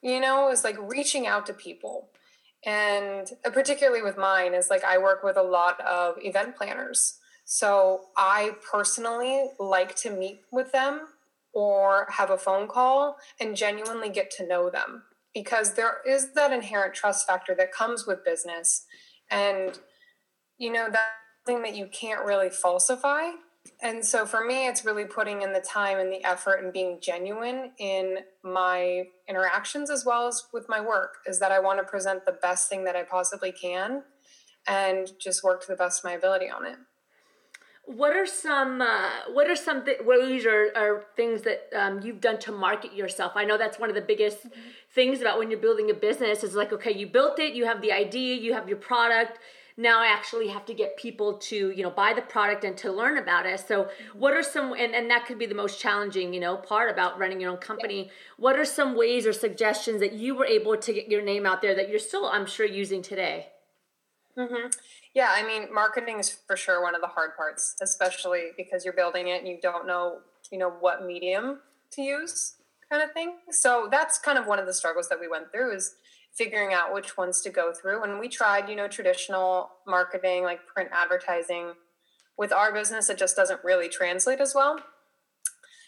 you 0.00 0.20
know, 0.20 0.48
is 0.48 0.62
like 0.62 0.76
reaching 0.80 1.26
out 1.26 1.44
to 1.46 1.52
people. 1.52 2.08
And 2.64 3.28
particularly 3.42 4.02
with 4.02 4.16
mine, 4.16 4.54
is 4.54 4.70
like 4.70 4.84
I 4.84 4.96
work 4.98 5.24
with 5.24 5.36
a 5.36 5.42
lot 5.42 5.80
of 5.80 6.14
event 6.18 6.56
planners. 6.56 7.18
So 7.52 8.04
I 8.16 8.52
personally 8.72 9.50
like 9.58 9.94
to 9.96 10.10
meet 10.10 10.40
with 10.50 10.72
them 10.72 11.08
or 11.52 12.06
have 12.08 12.30
a 12.30 12.38
phone 12.38 12.66
call 12.66 13.18
and 13.38 13.54
genuinely 13.54 14.08
get 14.08 14.30
to 14.38 14.48
know 14.48 14.70
them 14.70 15.02
because 15.34 15.74
there 15.74 15.96
is 16.08 16.32
that 16.32 16.50
inherent 16.50 16.94
trust 16.94 17.26
factor 17.26 17.54
that 17.58 17.70
comes 17.70 18.06
with 18.06 18.24
business. 18.24 18.86
And, 19.30 19.78
you 20.56 20.72
know, 20.72 20.88
that 20.90 21.10
thing 21.44 21.60
that 21.60 21.76
you 21.76 21.88
can't 21.92 22.24
really 22.24 22.48
falsify. 22.48 23.32
And 23.82 24.02
so 24.02 24.24
for 24.24 24.42
me, 24.42 24.66
it's 24.66 24.86
really 24.86 25.04
putting 25.04 25.42
in 25.42 25.52
the 25.52 25.60
time 25.60 25.98
and 25.98 26.10
the 26.10 26.24
effort 26.24 26.64
and 26.64 26.72
being 26.72 27.00
genuine 27.02 27.72
in 27.78 28.20
my 28.42 29.02
interactions 29.28 29.90
as 29.90 30.06
well 30.06 30.26
as 30.26 30.42
with 30.54 30.70
my 30.70 30.80
work 30.80 31.16
is 31.26 31.38
that 31.40 31.52
I 31.52 31.58
want 31.58 31.80
to 31.80 31.84
present 31.84 32.24
the 32.24 32.32
best 32.32 32.70
thing 32.70 32.84
that 32.84 32.96
I 32.96 33.02
possibly 33.02 33.52
can 33.52 34.04
and 34.66 35.10
just 35.20 35.44
work 35.44 35.60
to 35.60 35.66
the 35.68 35.76
best 35.76 36.00
of 36.00 36.04
my 36.04 36.12
ability 36.12 36.48
on 36.48 36.64
it. 36.64 36.78
What 37.84 38.16
are 38.16 38.26
some 38.26 38.80
uh, 38.80 39.10
What 39.32 39.50
are 39.50 39.56
some 39.56 39.84
th- 39.84 40.02
ways 40.02 40.46
or, 40.46 40.70
or 40.76 41.04
things 41.16 41.42
that 41.42 41.68
um, 41.74 42.00
you've 42.02 42.20
done 42.20 42.38
to 42.40 42.52
market 42.52 42.94
yourself? 42.94 43.32
I 43.34 43.44
know 43.44 43.58
that's 43.58 43.78
one 43.78 43.88
of 43.88 43.96
the 43.96 44.00
biggest 44.02 44.38
mm-hmm. 44.38 44.60
things 44.94 45.20
about 45.20 45.38
when 45.38 45.50
you're 45.50 45.60
building 45.60 45.90
a 45.90 45.94
business. 45.94 46.44
Is 46.44 46.54
like, 46.54 46.72
okay, 46.72 46.92
you 46.92 47.08
built 47.08 47.40
it, 47.40 47.54
you 47.54 47.64
have 47.66 47.82
the 47.82 47.90
idea, 47.90 48.36
you 48.36 48.52
have 48.54 48.68
your 48.68 48.78
product. 48.78 49.40
Now 49.76 50.00
I 50.00 50.06
actually 50.06 50.48
have 50.48 50.64
to 50.66 50.74
get 50.74 50.96
people 50.96 51.38
to 51.38 51.70
you 51.70 51.82
know 51.82 51.90
buy 51.90 52.12
the 52.14 52.22
product 52.22 52.62
and 52.62 52.76
to 52.78 52.92
learn 52.92 53.18
about 53.18 53.46
it. 53.46 53.58
So, 53.66 53.84
mm-hmm. 53.84 54.18
what 54.18 54.32
are 54.34 54.44
some 54.44 54.74
and, 54.74 54.94
and 54.94 55.10
that 55.10 55.26
could 55.26 55.38
be 55.38 55.46
the 55.46 55.54
most 55.54 55.80
challenging 55.80 56.32
you 56.32 56.40
know 56.40 56.56
part 56.56 56.88
about 56.88 57.18
running 57.18 57.40
your 57.40 57.50
own 57.50 57.56
company. 57.56 58.04
Yeah. 58.04 58.10
What 58.36 58.56
are 58.56 58.64
some 58.64 58.94
ways 58.94 59.26
or 59.26 59.32
suggestions 59.32 59.98
that 59.98 60.12
you 60.12 60.36
were 60.36 60.46
able 60.46 60.76
to 60.76 60.92
get 60.92 61.08
your 61.08 61.22
name 61.22 61.46
out 61.46 61.62
there 61.62 61.74
that 61.74 61.88
you're 61.88 61.98
still, 61.98 62.26
I'm 62.26 62.46
sure, 62.46 62.66
using 62.66 63.02
today? 63.02 63.48
Mm-hmm. 64.38 64.68
Yeah, 65.14 65.30
I 65.34 65.46
mean, 65.46 65.72
marketing 65.72 66.18
is 66.18 66.30
for 66.30 66.56
sure 66.56 66.82
one 66.82 66.94
of 66.94 67.02
the 67.02 67.06
hard 67.06 67.36
parts, 67.36 67.76
especially 67.82 68.50
because 68.56 68.84
you're 68.84 68.94
building 68.94 69.28
it 69.28 69.40
and 69.40 69.48
you 69.48 69.58
don't 69.60 69.86
know, 69.86 70.18
you 70.50 70.58
know, 70.58 70.70
what 70.70 71.04
medium 71.04 71.60
to 71.92 72.02
use, 72.02 72.54
kind 72.90 73.02
of 73.02 73.12
thing. 73.12 73.36
So 73.50 73.88
that's 73.90 74.18
kind 74.18 74.38
of 74.38 74.46
one 74.46 74.58
of 74.58 74.66
the 74.66 74.72
struggles 74.72 75.08
that 75.10 75.20
we 75.20 75.28
went 75.28 75.52
through 75.52 75.74
is 75.74 75.96
figuring 76.32 76.72
out 76.72 76.94
which 76.94 77.18
ones 77.18 77.42
to 77.42 77.50
go 77.50 77.72
through. 77.74 78.04
And 78.04 78.18
we 78.18 78.28
tried, 78.28 78.70
you 78.70 78.76
know, 78.76 78.88
traditional 78.88 79.70
marketing 79.86 80.44
like 80.44 80.66
print 80.66 80.88
advertising. 80.92 81.74
With 82.38 82.52
our 82.52 82.72
business, 82.72 83.10
it 83.10 83.18
just 83.18 83.36
doesn't 83.36 83.62
really 83.62 83.90
translate 83.90 84.40
as 84.40 84.54
well. 84.54 84.80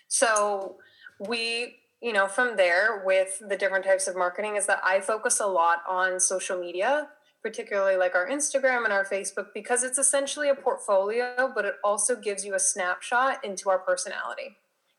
So 0.08 0.76
we 1.18 1.76
you 2.02 2.12
know 2.12 2.26
from 2.26 2.56
there 2.56 3.02
with 3.04 3.40
the 3.48 3.56
different 3.56 3.84
types 3.84 4.08
of 4.08 4.16
marketing 4.16 4.56
is 4.56 4.66
that 4.66 4.80
i 4.84 5.00
focus 5.00 5.40
a 5.40 5.46
lot 5.46 5.78
on 5.88 6.18
social 6.18 6.58
media 6.58 7.08
particularly 7.44 7.96
like 7.96 8.14
our 8.14 8.26
Instagram 8.26 8.84
and 8.84 8.92
our 8.92 9.04
Facebook, 9.04 9.48
because 9.52 9.84
it's 9.84 9.98
essentially 9.98 10.48
a 10.48 10.54
portfolio, 10.54 11.52
but 11.54 11.66
it 11.66 11.74
also 11.84 12.16
gives 12.16 12.42
you 12.42 12.54
a 12.54 12.58
snapshot 12.58 13.44
into 13.44 13.68
our 13.68 13.78
personality, 13.78 14.56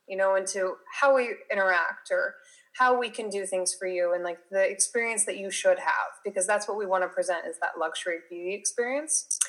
you 0.08 0.16
know, 0.16 0.36
into 0.36 0.76
how 1.02 1.16
we 1.16 1.34
interact 1.52 2.12
or 2.12 2.36
how 2.74 2.98
we 2.98 3.10
can 3.10 3.30
do 3.30 3.48
things 3.48 3.74
for 3.74 3.88
you 3.88 4.14
and 4.14 4.24
like 4.24 4.38
the 4.52 4.62
experience 4.62 5.26
that 5.26 5.38
you 5.38 5.50
should 5.50 5.80
have, 5.80 6.12
because 6.24 6.46
that's 6.46 6.68
what 6.68 6.78
we 6.78 6.86
want 6.86 7.04
to 7.04 7.08
present 7.08 7.48
is 7.48 7.56
that 7.62 7.80
luxury 7.80 8.18
beauty 8.30 8.54
experience. 8.54 9.40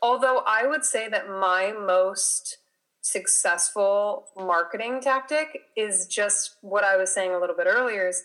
Although 0.00 0.44
I 0.46 0.64
would 0.64 0.84
say 0.84 1.08
that 1.08 1.28
my 1.28 1.72
most 1.72 2.58
successful 3.00 4.26
marketing 4.36 5.00
tactic 5.00 5.62
is 5.76 6.06
just 6.06 6.56
what 6.60 6.84
I 6.84 6.96
was 6.96 7.12
saying 7.12 7.32
a 7.32 7.40
little 7.40 7.56
bit 7.56 7.66
earlier 7.66 8.06
is 8.06 8.22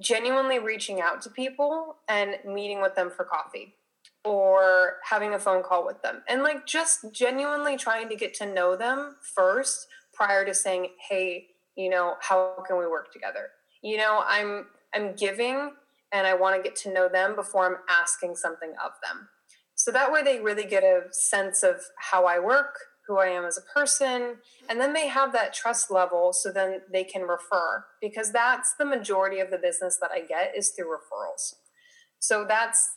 genuinely 0.00 0.58
reaching 0.58 1.00
out 1.00 1.20
to 1.22 1.30
people 1.30 1.96
and 2.08 2.36
meeting 2.46 2.80
with 2.80 2.94
them 2.94 3.10
for 3.10 3.24
coffee 3.24 3.74
or 4.24 4.96
having 5.08 5.34
a 5.34 5.38
phone 5.38 5.62
call 5.62 5.84
with 5.84 6.00
them. 6.02 6.22
And 6.28 6.42
like 6.42 6.66
just 6.66 7.12
genuinely 7.12 7.76
trying 7.76 8.08
to 8.08 8.16
get 8.16 8.34
to 8.34 8.46
know 8.46 8.76
them 8.76 9.16
first 9.34 9.88
prior 10.12 10.44
to 10.44 10.54
saying 10.54 10.88
hey 11.08 11.46
you 11.76 11.88
know 11.88 12.14
how 12.20 12.56
can 12.66 12.76
we 12.78 12.86
work 12.86 13.12
together? 13.12 13.50
You 13.82 13.96
know 13.98 14.22
i'm 14.26 14.66
i'm 14.94 15.14
giving 15.14 15.72
and 16.12 16.26
i 16.26 16.34
want 16.34 16.56
to 16.56 16.62
get 16.62 16.76
to 16.76 16.92
know 16.92 17.08
them 17.08 17.36
before 17.36 17.66
i'm 17.66 17.78
asking 17.88 18.36
something 18.36 18.72
of 18.84 18.92
them. 19.06 19.28
So 19.74 19.92
that 19.92 20.10
way 20.10 20.22
they 20.22 20.40
really 20.40 20.64
get 20.64 20.82
a 20.82 21.02
sense 21.12 21.62
of 21.62 21.76
how 21.96 22.26
i 22.26 22.38
work 22.38 22.74
who 23.08 23.18
I 23.18 23.28
am 23.28 23.44
as 23.44 23.58
a 23.58 23.62
person. 23.74 24.36
And 24.68 24.78
then 24.78 24.92
they 24.92 25.08
have 25.08 25.32
that 25.32 25.54
trust 25.54 25.90
level 25.90 26.32
so 26.32 26.52
then 26.52 26.82
they 26.92 27.02
can 27.02 27.22
refer 27.22 27.86
because 28.00 28.30
that's 28.30 28.74
the 28.78 28.84
majority 28.84 29.40
of 29.40 29.50
the 29.50 29.58
business 29.58 29.98
that 30.00 30.10
I 30.12 30.20
get 30.20 30.52
is 30.54 30.70
through 30.70 30.94
referrals. 30.94 31.54
So 32.20 32.44
that's 32.46 32.90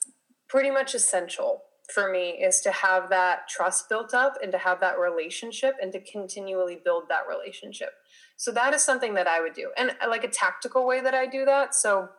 pretty 0.50 0.70
much 0.70 0.94
essential 0.94 1.64
for 1.94 2.12
me 2.12 2.32
is 2.32 2.62
to 2.62 2.72
have 2.72 3.10
that 3.10 3.48
trust 3.48 3.90
built 3.90 4.14
up 4.14 4.36
and 4.42 4.52
to 4.52 4.58
have 4.58 4.80
that 4.82 5.00
relationship 5.00 5.76
and 5.82 5.92
to 5.94 6.00
continually 6.02 6.80
build 6.84 7.04
that 7.10 7.24
relationship. 7.30 7.90
So 8.38 8.52
that 8.52 8.74
is 8.74 8.82
something 8.82 9.14
that 9.16 9.28
I 9.28 9.42
would 9.42 9.54
do. 9.54 9.72
And 9.78 9.92
uh, 10.02 10.10
like 10.10 10.24
a 10.24 10.30
tactical 10.30 10.86
way 10.86 11.02
that 11.02 11.14
I 11.14 11.26
do 11.26 11.46
that. 11.46 11.74
So 11.76 12.10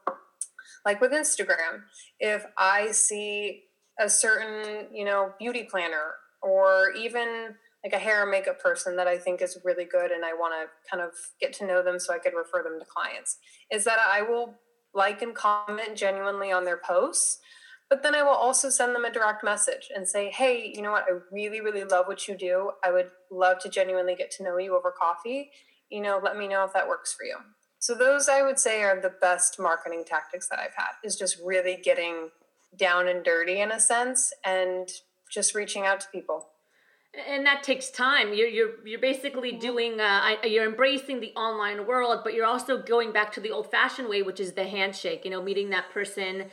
like 0.85 1.01
with 1.01 1.13
Instagram, 1.13 1.83
if 2.21 2.45
I 2.57 2.93
see 2.93 3.65
a 4.01 4.09
certain, 4.09 4.87
you 4.95 5.05
know, 5.05 5.33
beauty 5.39 5.67
planner 5.71 6.13
or 6.43 6.93
even 6.93 7.55
like 7.85 7.93
a 7.93 7.99
hair 7.99 8.23
and 8.23 8.31
makeup 8.31 8.61
person 8.61 8.97
that 8.97 9.09
I 9.09 9.19
think 9.19 9.43
is 9.43 9.59
really 9.65 9.85
good 9.85 10.11
and 10.13 10.25
I 10.25 10.33
want 10.33 10.55
to 10.55 10.89
kind 10.89 11.03
of 11.03 11.11
get 11.41 11.53
to 11.55 11.67
know 11.67 11.83
them 11.83 11.99
so 11.99 12.15
I 12.15 12.19
could 12.19 12.35
refer 12.35 12.63
them 12.63 12.79
to 12.79 12.87
clients 12.87 13.39
is 13.71 13.85
that 13.85 13.99
I 13.99 14.23
will 14.23 14.55
like 14.95 15.23
and 15.23 15.35
comment 15.35 15.97
genuinely 15.97 16.53
on 16.53 16.65
their 16.65 16.77
posts, 16.77 17.39
but 17.89 18.03
then 18.03 18.15
I 18.15 18.23
will 18.23 18.31
also 18.31 18.71
send 18.71 18.95
them 18.95 19.05
a 19.05 19.13
direct 19.13 19.43
message 19.43 19.91
and 19.95 20.09
say, 20.09 20.31
hey, 20.31 20.73
you 20.75 20.83
know 20.83 20.93
what? 20.93 21.05
I 21.09 21.19
really, 21.33 21.61
really 21.61 21.85
love 21.85 22.07
what 22.07 22.29
you 22.29 22.37
do. 22.37 22.71
I 22.85 22.93
would 22.93 23.11
love 23.31 23.59
to 23.61 23.69
genuinely 23.69 24.15
get 24.15 24.31
to 24.33 24.45
know 24.45 24.59
you 24.59 24.77
over 24.77 24.93
coffee. 24.93 25.51
You 25.91 26.03
know, 26.03 26.21
let 26.23 26.37
me 26.37 26.47
know 26.47 26.65
if 26.65 26.73
that 26.75 26.89
works 26.89 27.13
for 27.13 27.25
you. 27.25 27.37
So 27.79 27.95
those 27.97 28.29
I 28.29 28.43
would 28.43 28.61
say 28.61 28.83
are 28.83 29.01
the 29.01 29.15
best 29.21 29.59
marketing 29.59 30.05
tactics 30.07 30.49
that 30.49 30.61
I've 30.61 30.75
had 30.77 30.93
is 31.03 31.17
just 31.17 31.39
really 31.45 31.81
getting 31.83 32.31
down 32.77 33.09
and 33.09 33.25
dirty 33.25 33.61
in 33.61 33.73
a 33.73 33.81
sense 33.81 34.33
and 34.45 34.89
just 35.31 35.55
reaching 35.55 35.85
out 35.85 36.01
to 36.01 36.07
people 36.13 36.52
and 37.15 37.45
that 37.45 37.63
takes 37.63 37.91
time. 37.91 38.33
You're 38.33 38.49
you're 38.49 38.87
you're 38.87 39.01
basically 39.01 39.53
doing 39.53 40.01
uh, 40.01 40.37
you're 40.45 40.67
embracing 40.67 41.21
the 41.21 41.33
online 41.35 41.87
world 41.87 42.21
but 42.25 42.35
you're 42.35 42.47
also 42.47 42.81
going 42.81 43.13
back 43.13 43.33
to 43.33 43.41
the 43.41 43.51
old 43.51 43.71
fashioned 43.71 44.09
way 44.09 44.23
which 44.23 44.41
is 44.41 44.53
the 44.53 44.65
handshake 44.65 45.25
you 45.25 45.31
know 45.31 45.43
meeting 45.43 45.71
that 45.71 45.91
person 45.91 46.47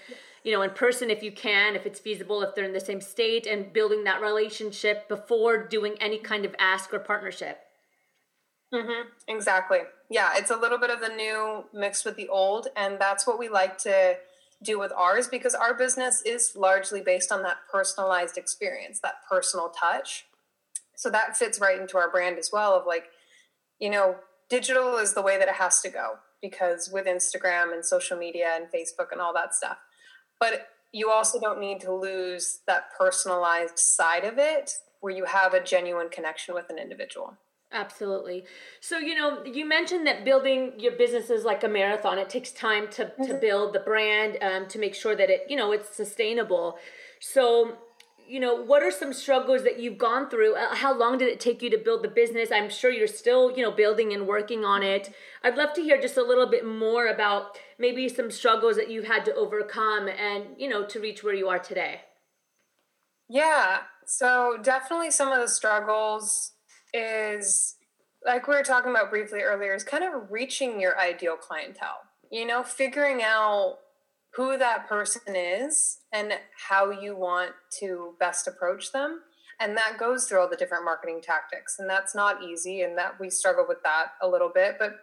you 0.43 0.51
know 0.51 0.61
in 0.61 0.69
person 0.71 1.09
if 1.09 1.23
you 1.23 1.31
can 1.31 1.75
if 1.75 1.85
it's 1.85 1.99
feasible 1.99 2.41
if 2.41 2.53
they're 2.55 2.65
in 2.65 2.73
the 2.73 2.79
same 2.79 2.99
state 2.99 3.45
and 3.45 3.71
building 3.71 4.03
that 4.03 4.21
relationship 4.21 5.07
before 5.07 5.65
doing 5.65 5.95
any 6.01 6.17
kind 6.17 6.45
of 6.45 6.55
ask 6.59 6.93
or 6.93 6.99
partnership. 6.99 7.59
Mm-hmm. 8.73 9.09
exactly. 9.27 9.79
Yeah 10.11 10.31
it's 10.35 10.51
a 10.51 10.57
little 10.57 10.77
bit 10.77 10.89
of 10.89 10.99
the 10.99 11.09
new 11.09 11.63
mixed 11.73 12.05
with 12.05 12.17
the 12.17 12.27
old 12.27 12.67
and 12.75 12.99
that's 12.99 13.25
what 13.25 13.39
we 13.39 13.47
like 13.47 13.77
to 13.79 14.17
do 14.61 14.77
with 14.77 14.91
ours 14.91 15.27
because 15.27 15.55
our 15.55 15.73
business 15.73 16.21
is 16.25 16.51
largely 16.55 16.99
based 16.99 17.31
on 17.31 17.43
that 17.43 17.57
personalized 17.71 18.37
experience 18.37 18.99
that 18.99 19.15
personal 19.29 19.69
touch 19.69 20.25
so 20.99 21.09
that 21.09 21.37
fits 21.37 21.61
right 21.61 21.79
into 21.79 21.97
our 21.97 22.11
brand 22.11 22.37
as 22.37 22.49
well 22.51 22.73
of 22.73 22.85
like 22.85 23.05
you 23.79 23.89
know 23.89 24.17
digital 24.49 24.97
is 24.97 25.13
the 25.13 25.21
way 25.21 25.39
that 25.39 25.47
it 25.47 25.55
has 25.55 25.79
to 25.79 25.89
go 25.89 26.15
because 26.41 26.89
with 26.91 27.05
instagram 27.05 27.73
and 27.73 27.85
social 27.85 28.17
media 28.17 28.49
and 28.55 28.65
facebook 28.65 29.11
and 29.13 29.21
all 29.21 29.33
that 29.33 29.55
stuff. 29.55 29.77
But 30.41 30.67
you 30.91 31.09
also 31.09 31.39
don't 31.39 31.59
need 31.59 31.79
to 31.81 31.93
lose 31.93 32.59
that 32.67 32.87
personalized 32.97 33.79
side 33.79 34.25
of 34.25 34.37
it 34.37 34.73
where 34.99 35.13
you 35.13 35.23
have 35.23 35.53
a 35.53 35.63
genuine 35.63 36.09
connection 36.09 36.53
with 36.53 36.69
an 36.69 36.77
individual. 36.77 37.37
Absolutely. 37.71 38.43
So 38.81 38.97
you 38.97 39.15
know 39.15 39.45
you 39.45 39.65
mentioned 39.65 40.05
that 40.05 40.25
building 40.25 40.73
your 40.77 40.97
business 40.97 41.29
is 41.29 41.45
like 41.45 41.63
a 41.63 41.69
marathon. 41.69 42.17
It 42.17 42.29
takes 42.29 42.51
time 42.51 42.89
to, 42.89 43.05
mm-hmm. 43.05 43.23
to 43.25 43.33
build 43.35 43.73
the 43.73 43.79
brand 43.79 44.37
um, 44.41 44.67
to 44.67 44.79
make 44.79 44.95
sure 44.95 45.15
that 45.15 45.29
it 45.29 45.43
you 45.47 45.55
know 45.55 45.71
it's 45.71 45.95
sustainable. 45.95 46.77
So 47.21 47.77
you 48.29 48.39
know 48.39 48.55
what 48.55 48.83
are 48.83 48.91
some 48.91 49.13
struggles 49.13 49.63
that 49.63 49.79
you've 49.79 49.97
gone 49.97 50.29
through? 50.29 50.55
Uh, 50.55 50.75
how 50.75 50.97
long 50.97 51.17
did 51.17 51.27
it 51.27 51.39
take 51.39 51.61
you 51.61 51.69
to 51.71 51.77
build 51.77 52.03
the 52.03 52.09
business? 52.09 52.51
I'm 52.51 52.69
sure 52.69 52.91
you're 52.91 53.07
still 53.07 53.51
you 53.55 53.63
know 53.63 53.71
building 53.71 54.13
and 54.13 54.27
working 54.27 54.63
on 54.63 54.83
it. 54.83 55.13
I'd 55.43 55.57
love 55.57 55.73
to 55.73 55.81
hear 55.81 55.99
just 55.99 56.17
a 56.17 56.23
little 56.23 56.47
bit 56.47 56.65
more 56.65 57.07
about 57.07 57.57
maybe 57.77 58.07
some 58.07 58.29
struggles 58.29 58.75
that 58.75 58.89
you've 58.89 59.07
had 59.07 59.25
to 59.25 59.35
overcome 59.35 60.07
and 60.07 60.45
you 60.57 60.69
know 60.69 60.85
to 60.85 60.99
reach 60.99 61.23
where 61.23 61.33
you 61.33 61.49
are 61.49 61.59
today. 61.59 62.01
Yeah. 63.27 63.81
So 64.05 64.57
definitely 64.61 65.11
some 65.11 65.31
of 65.31 65.39
the 65.39 65.47
struggles 65.47 66.53
is 66.93 67.75
like 68.25 68.47
we 68.47 68.55
were 68.55 68.63
talking 68.63 68.91
about 68.91 69.09
briefly 69.09 69.41
earlier 69.41 69.73
is 69.73 69.83
kind 69.83 70.03
of 70.03 70.31
reaching 70.31 70.79
your 70.79 70.99
ideal 70.99 71.35
clientele 71.35 71.99
you 72.31 72.45
know 72.45 72.63
figuring 72.63 73.21
out 73.23 73.77
who 74.35 74.57
that 74.57 74.87
person 74.87 75.35
is 75.35 75.99
and 76.13 76.33
how 76.69 76.91
you 76.91 77.15
want 77.15 77.51
to 77.79 78.13
best 78.19 78.47
approach 78.47 78.91
them. 78.91 79.21
And 79.59 79.75
that 79.75 79.97
goes 79.99 80.25
through 80.25 80.39
all 80.39 80.49
the 80.49 80.55
different 80.55 80.85
marketing 80.85 81.21
tactics. 81.21 81.77
And 81.79 81.89
that's 81.89 82.15
not 82.15 82.43
easy 82.43 82.81
and 82.81 82.97
that 82.97 83.19
we 83.19 83.29
struggle 83.29 83.65
with 83.67 83.83
that 83.83 84.13
a 84.21 84.27
little 84.27 84.51
bit. 84.53 84.75
But 84.79 84.97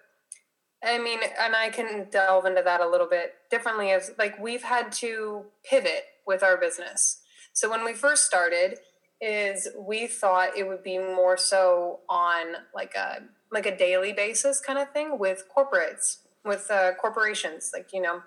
i 0.84 0.98
mean 0.98 1.20
and 1.40 1.56
i 1.56 1.70
can 1.70 2.06
delve 2.10 2.44
into 2.44 2.60
that 2.62 2.82
a 2.82 2.88
little 2.88 3.08
bit 3.08 3.32
differently 3.50 3.92
as 3.92 4.10
like 4.18 4.38
we've 4.38 4.62
had 4.62 4.92
to 4.92 5.42
pivot 5.68 6.04
with 6.26 6.42
our 6.42 6.56
business. 6.56 7.22
So 7.52 7.70
when 7.70 7.84
we 7.84 7.94
first 7.94 8.26
started 8.26 8.78
is 9.20 9.68
we 9.78 10.06
thought 10.06 10.56
it 10.56 10.68
would 10.68 10.82
be 10.82 10.98
more 10.98 11.36
so 11.36 12.00
on 12.08 12.54
like 12.74 12.94
a 12.94 13.20
like 13.50 13.64
a 13.64 13.76
daily 13.76 14.12
basis 14.12 14.60
kind 14.60 14.78
of 14.78 14.90
thing 14.90 15.18
with 15.18 15.44
corporates 15.56 16.18
with 16.44 16.70
uh, 16.70 16.92
corporations 17.00 17.70
like 17.72 17.92
you 17.92 18.02
know 18.02 18.20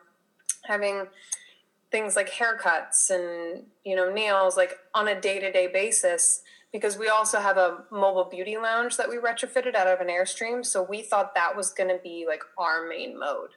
having 0.63 1.07
things 1.91 2.15
like 2.15 2.29
haircuts 2.29 3.09
and 3.09 3.63
you 3.83 3.95
know 3.95 4.11
nails 4.11 4.55
like 4.55 4.77
on 4.93 5.07
a 5.07 5.19
day-to-day 5.19 5.67
basis 5.67 6.43
because 6.71 6.97
we 6.97 7.07
also 7.07 7.39
have 7.39 7.57
a 7.57 7.83
mobile 7.91 8.27
beauty 8.29 8.57
lounge 8.57 8.97
that 8.97 9.09
we 9.09 9.17
retrofitted 9.17 9.73
out 9.73 9.87
of 9.87 9.99
an 9.99 10.07
airstream 10.07 10.63
so 10.63 10.83
we 10.83 11.01
thought 11.01 11.33
that 11.33 11.55
was 11.55 11.71
going 11.71 11.89
to 11.89 11.99
be 12.03 12.25
like 12.27 12.43
our 12.57 12.87
main 12.87 13.19
mode. 13.19 13.51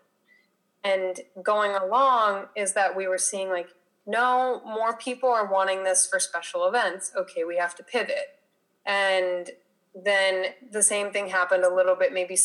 And 0.84 1.20
going 1.42 1.72
along 1.72 2.46
is 2.56 2.72
that 2.72 2.96
we 2.96 3.06
were 3.06 3.18
seeing 3.18 3.50
like 3.50 3.68
no 4.06 4.62
more 4.64 4.96
people 4.96 5.28
are 5.28 5.46
wanting 5.46 5.84
this 5.84 6.06
for 6.06 6.18
special 6.18 6.66
events. 6.66 7.12
Okay 7.16 7.44
we 7.44 7.58
have 7.58 7.74
to 7.76 7.82
pivot. 7.82 8.38
And 8.86 9.50
then 9.94 10.46
the 10.70 10.82
same 10.82 11.12
thing 11.12 11.28
happened 11.28 11.64
a 11.64 11.74
little 11.74 11.94
bit 11.94 12.14
maybe 12.14 12.36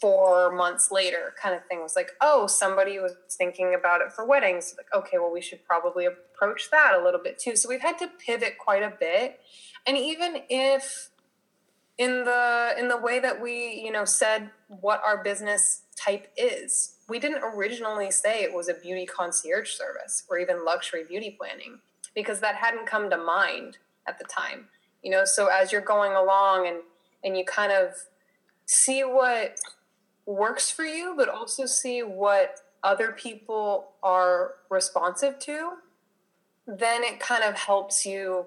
four 0.00 0.54
months 0.54 0.90
later 0.90 1.34
kind 1.40 1.54
of 1.54 1.64
thing 1.66 1.80
was 1.80 1.94
like 1.96 2.10
oh 2.20 2.46
somebody 2.46 2.98
was 2.98 3.12
thinking 3.30 3.74
about 3.78 4.00
it 4.00 4.12
for 4.12 4.26
weddings. 4.26 4.74
Like 4.76 4.86
okay 4.94 5.18
well 5.18 5.32
we 5.32 5.40
should 5.40 5.64
probably 5.64 6.06
approach 6.06 6.70
that 6.70 6.94
a 6.98 7.02
little 7.02 7.20
bit 7.22 7.38
too. 7.38 7.56
So 7.56 7.68
we've 7.68 7.80
had 7.80 7.98
to 7.98 8.08
pivot 8.24 8.58
quite 8.58 8.82
a 8.82 8.92
bit. 8.98 9.40
And 9.86 9.96
even 9.96 10.42
if 10.48 11.10
in 11.96 12.24
the 12.24 12.74
in 12.78 12.88
the 12.88 12.96
way 12.96 13.20
that 13.20 13.40
we 13.40 13.80
you 13.84 13.92
know 13.92 14.04
said 14.04 14.50
what 14.68 15.00
our 15.06 15.22
business 15.22 15.82
type 15.96 16.26
is 16.36 16.96
we 17.08 17.20
didn't 17.20 17.42
originally 17.44 18.10
say 18.10 18.42
it 18.42 18.52
was 18.52 18.68
a 18.68 18.74
beauty 18.74 19.06
concierge 19.06 19.70
service 19.70 20.24
or 20.28 20.38
even 20.38 20.64
luxury 20.64 21.04
beauty 21.06 21.36
planning 21.38 21.78
because 22.12 22.40
that 22.40 22.56
hadn't 22.56 22.86
come 22.86 23.08
to 23.10 23.16
mind 23.16 23.78
at 24.08 24.18
the 24.18 24.24
time 24.24 24.66
you 25.04 25.10
know? 25.10 25.24
So 25.24 25.46
as 25.46 25.70
you're 25.70 25.80
going 25.80 26.12
along 26.12 26.66
and 26.66 26.78
and 27.22 27.38
you 27.38 27.44
kind 27.44 27.72
of 27.72 27.94
see 28.66 29.02
what 29.02 29.56
works 30.26 30.70
for 30.70 30.84
you, 30.84 31.14
but 31.16 31.28
also 31.28 31.66
see 31.66 32.02
what 32.02 32.60
other 32.82 33.12
people 33.12 33.92
are 34.02 34.52
responsive 34.70 35.38
to, 35.40 35.72
then 36.66 37.02
it 37.02 37.20
kind 37.20 37.42
of 37.42 37.56
helps 37.56 38.04
you 38.06 38.46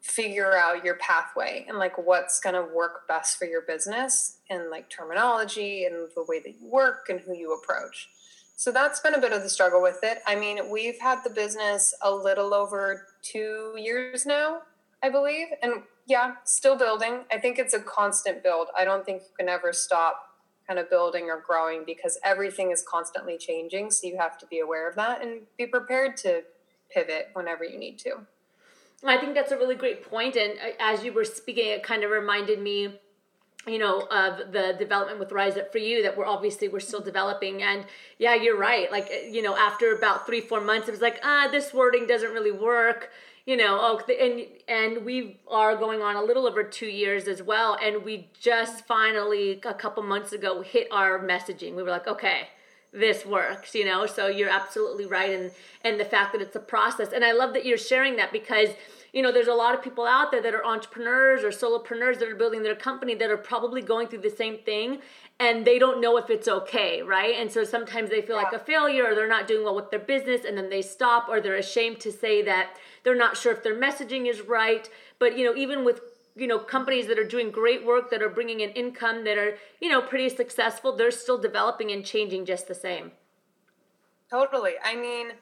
figure 0.00 0.56
out 0.56 0.84
your 0.84 0.94
pathway 0.96 1.64
and 1.68 1.78
like 1.78 1.98
what's 1.98 2.38
going 2.40 2.54
to 2.54 2.74
work 2.74 3.06
best 3.08 3.36
for 3.36 3.46
your 3.46 3.62
business 3.62 4.38
and 4.48 4.70
like 4.70 4.88
terminology 4.88 5.84
and 5.84 6.08
the 6.14 6.24
way 6.28 6.40
that 6.40 6.54
you 6.60 6.68
work 6.68 7.06
and 7.08 7.20
who 7.20 7.34
you 7.34 7.52
approach. 7.52 8.08
So 8.56 8.72
that's 8.72 9.00
been 9.00 9.14
a 9.14 9.20
bit 9.20 9.32
of 9.32 9.42
the 9.42 9.48
struggle 9.48 9.82
with 9.82 10.00
it. 10.02 10.18
I 10.26 10.34
mean, 10.34 10.70
we've 10.70 10.98
had 10.98 11.22
the 11.22 11.30
business 11.30 11.94
a 12.02 12.12
little 12.12 12.54
over 12.54 13.06
two 13.22 13.74
years 13.76 14.26
now, 14.26 14.62
I 15.02 15.10
believe. 15.10 15.48
And 15.62 15.82
yeah, 16.06 16.34
still 16.44 16.76
building. 16.76 17.20
I 17.30 17.38
think 17.38 17.58
it's 17.58 17.74
a 17.74 17.80
constant 17.80 18.42
build. 18.42 18.68
I 18.76 18.84
don't 18.84 19.04
think 19.04 19.22
you 19.22 19.28
can 19.38 19.48
ever 19.48 19.72
stop 19.72 20.27
kind 20.68 20.78
of 20.78 20.90
building 20.90 21.24
or 21.24 21.42
growing 21.44 21.82
because 21.84 22.18
everything 22.22 22.70
is 22.70 22.84
constantly 22.86 23.38
changing. 23.38 23.90
So 23.90 24.06
you 24.06 24.18
have 24.18 24.36
to 24.38 24.46
be 24.46 24.60
aware 24.60 24.88
of 24.88 24.94
that 24.96 25.22
and 25.22 25.42
be 25.56 25.66
prepared 25.66 26.16
to 26.18 26.42
pivot 26.90 27.30
whenever 27.32 27.64
you 27.64 27.78
need 27.78 27.98
to. 28.00 28.26
I 29.04 29.16
think 29.16 29.34
that's 29.34 29.52
a 29.52 29.56
really 29.56 29.76
great 29.76 30.08
point. 30.08 30.36
And 30.36 30.52
uh, 30.58 30.72
as 30.78 31.04
you 31.04 31.12
were 31.12 31.24
speaking, 31.24 31.68
it 31.68 31.82
kind 31.82 32.04
of 32.04 32.10
reminded 32.10 32.60
me 32.60 32.98
you 33.66 33.78
know 33.78 34.02
of 34.10 34.52
the 34.52 34.74
development 34.78 35.18
with 35.18 35.32
rise 35.32 35.56
up 35.56 35.70
for 35.72 35.78
you 35.78 36.02
that 36.02 36.16
we're 36.16 36.24
obviously 36.24 36.68
we're 36.68 36.80
still 36.80 37.00
developing 37.00 37.62
and 37.62 37.84
yeah 38.16 38.34
you're 38.34 38.56
right 38.56 38.90
like 38.90 39.10
uh, 39.12 39.26
you 39.28 39.42
know 39.42 39.56
after 39.56 39.94
about 39.94 40.24
three 40.24 40.40
four 40.40 40.60
months 40.60 40.88
it 40.88 40.92
was 40.92 41.00
like 41.00 41.20
ah 41.24 41.48
this 41.50 41.74
wording 41.74 42.06
doesn't 42.06 42.32
really 42.32 42.52
work 42.52 43.10
you 43.48 43.56
know, 43.56 43.78
oh, 43.80 44.12
and 44.12 44.42
and 44.68 45.06
we 45.06 45.40
are 45.48 45.74
going 45.74 46.02
on 46.02 46.16
a 46.16 46.22
little 46.22 46.46
over 46.46 46.62
two 46.62 46.86
years 46.86 47.26
as 47.26 47.42
well, 47.42 47.78
and 47.82 48.04
we 48.04 48.28
just 48.38 48.84
finally 48.84 49.58
a 49.64 49.72
couple 49.72 50.02
months 50.02 50.34
ago 50.34 50.60
hit 50.60 50.86
our 50.90 51.18
messaging. 51.18 51.74
We 51.74 51.82
were 51.82 51.88
like, 51.88 52.06
okay, 52.06 52.48
this 52.92 53.24
works, 53.24 53.74
you 53.74 53.86
know. 53.86 54.04
So 54.04 54.26
you're 54.26 54.50
absolutely 54.50 55.06
right, 55.06 55.30
and 55.30 55.50
and 55.82 55.98
the 55.98 56.04
fact 56.04 56.32
that 56.32 56.42
it's 56.42 56.56
a 56.56 56.60
process, 56.60 57.10
and 57.10 57.24
I 57.24 57.32
love 57.32 57.54
that 57.54 57.64
you're 57.64 57.78
sharing 57.78 58.16
that 58.16 58.32
because 58.32 58.68
you 59.12 59.22
know 59.22 59.32
there's 59.32 59.48
a 59.48 59.54
lot 59.54 59.74
of 59.74 59.82
people 59.82 60.06
out 60.06 60.30
there 60.30 60.42
that 60.42 60.54
are 60.54 60.64
entrepreneurs 60.64 61.42
or 61.42 61.48
solopreneurs 61.48 62.18
that 62.18 62.28
are 62.28 62.36
building 62.36 62.62
their 62.62 62.74
company 62.74 63.14
that 63.14 63.30
are 63.30 63.36
probably 63.36 63.82
going 63.82 64.06
through 64.06 64.20
the 64.20 64.30
same 64.30 64.58
thing 64.58 64.98
and 65.40 65.64
they 65.64 65.78
don't 65.78 66.00
know 66.00 66.16
if 66.16 66.30
it's 66.30 66.48
okay 66.48 67.02
right 67.02 67.34
and 67.36 67.50
so 67.50 67.64
sometimes 67.64 68.10
they 68.10 68.20
feel 68.20 68.36
yeah. 68.36 68.42
like 68.42 68.52
a 68.52 68.58
failure 68.58 69.04
or 69.04 69.14
they're 69.14 69.28
not 69.28 69.46
doing 69.46 69.64
well 69.64 69.74
with 69.74 69.90
their 69.90 70.00
business 70.00 70.44
and 70.44 70.56
then 70.56 70.68
they 70.70 70.82
stop 70.82 71.28
or 71.28 71.40
they're 71.40 71.56
ashamed 71.56 72.00
to 72.00 72.12
say 72.12 72.42
that 72.42 72.70
they're 73.04 73.14
not 73.14 73.36
sure 73.36 73.52
if 73.52 73.62
their 73.62 73.74
messaging 73.74 74.28
is 74.28 74.42
right. 74.42 74.90
But, 75.18 75.38
you 75.38 75.44
know, 75.44 75.56
even 75.56 75.84
with 75.84 76.00
you 76.36 76.46
know 76.46 76.58
companies 76.58 77.08
that 77.08 77.18
are 77.18 77.24
doing 77.24 77.50
great 77.50 77.84
work 77.84 78.10
that 78.10 78.22
are 78.22 78.28
bringing 78.28 78.60
in 78.60 78.70
income 78.70 79.24
that 79.24 79.36
are 79.36 79.56
you 79.80 79.88
know 79.88 80.00
pretty 80.00 80.28
successful 80.28 80.94
they're 80.94 81.10
still 81.10 81.36
developing 81.36 81.90
and 81.90 82.04
changing 82.04 82.44
just 82.44 82.68
the 82.68 82.74
same 82.76 83.10
totally 84.30 84.74
i 84.84 84.94
mean 84.94 85.32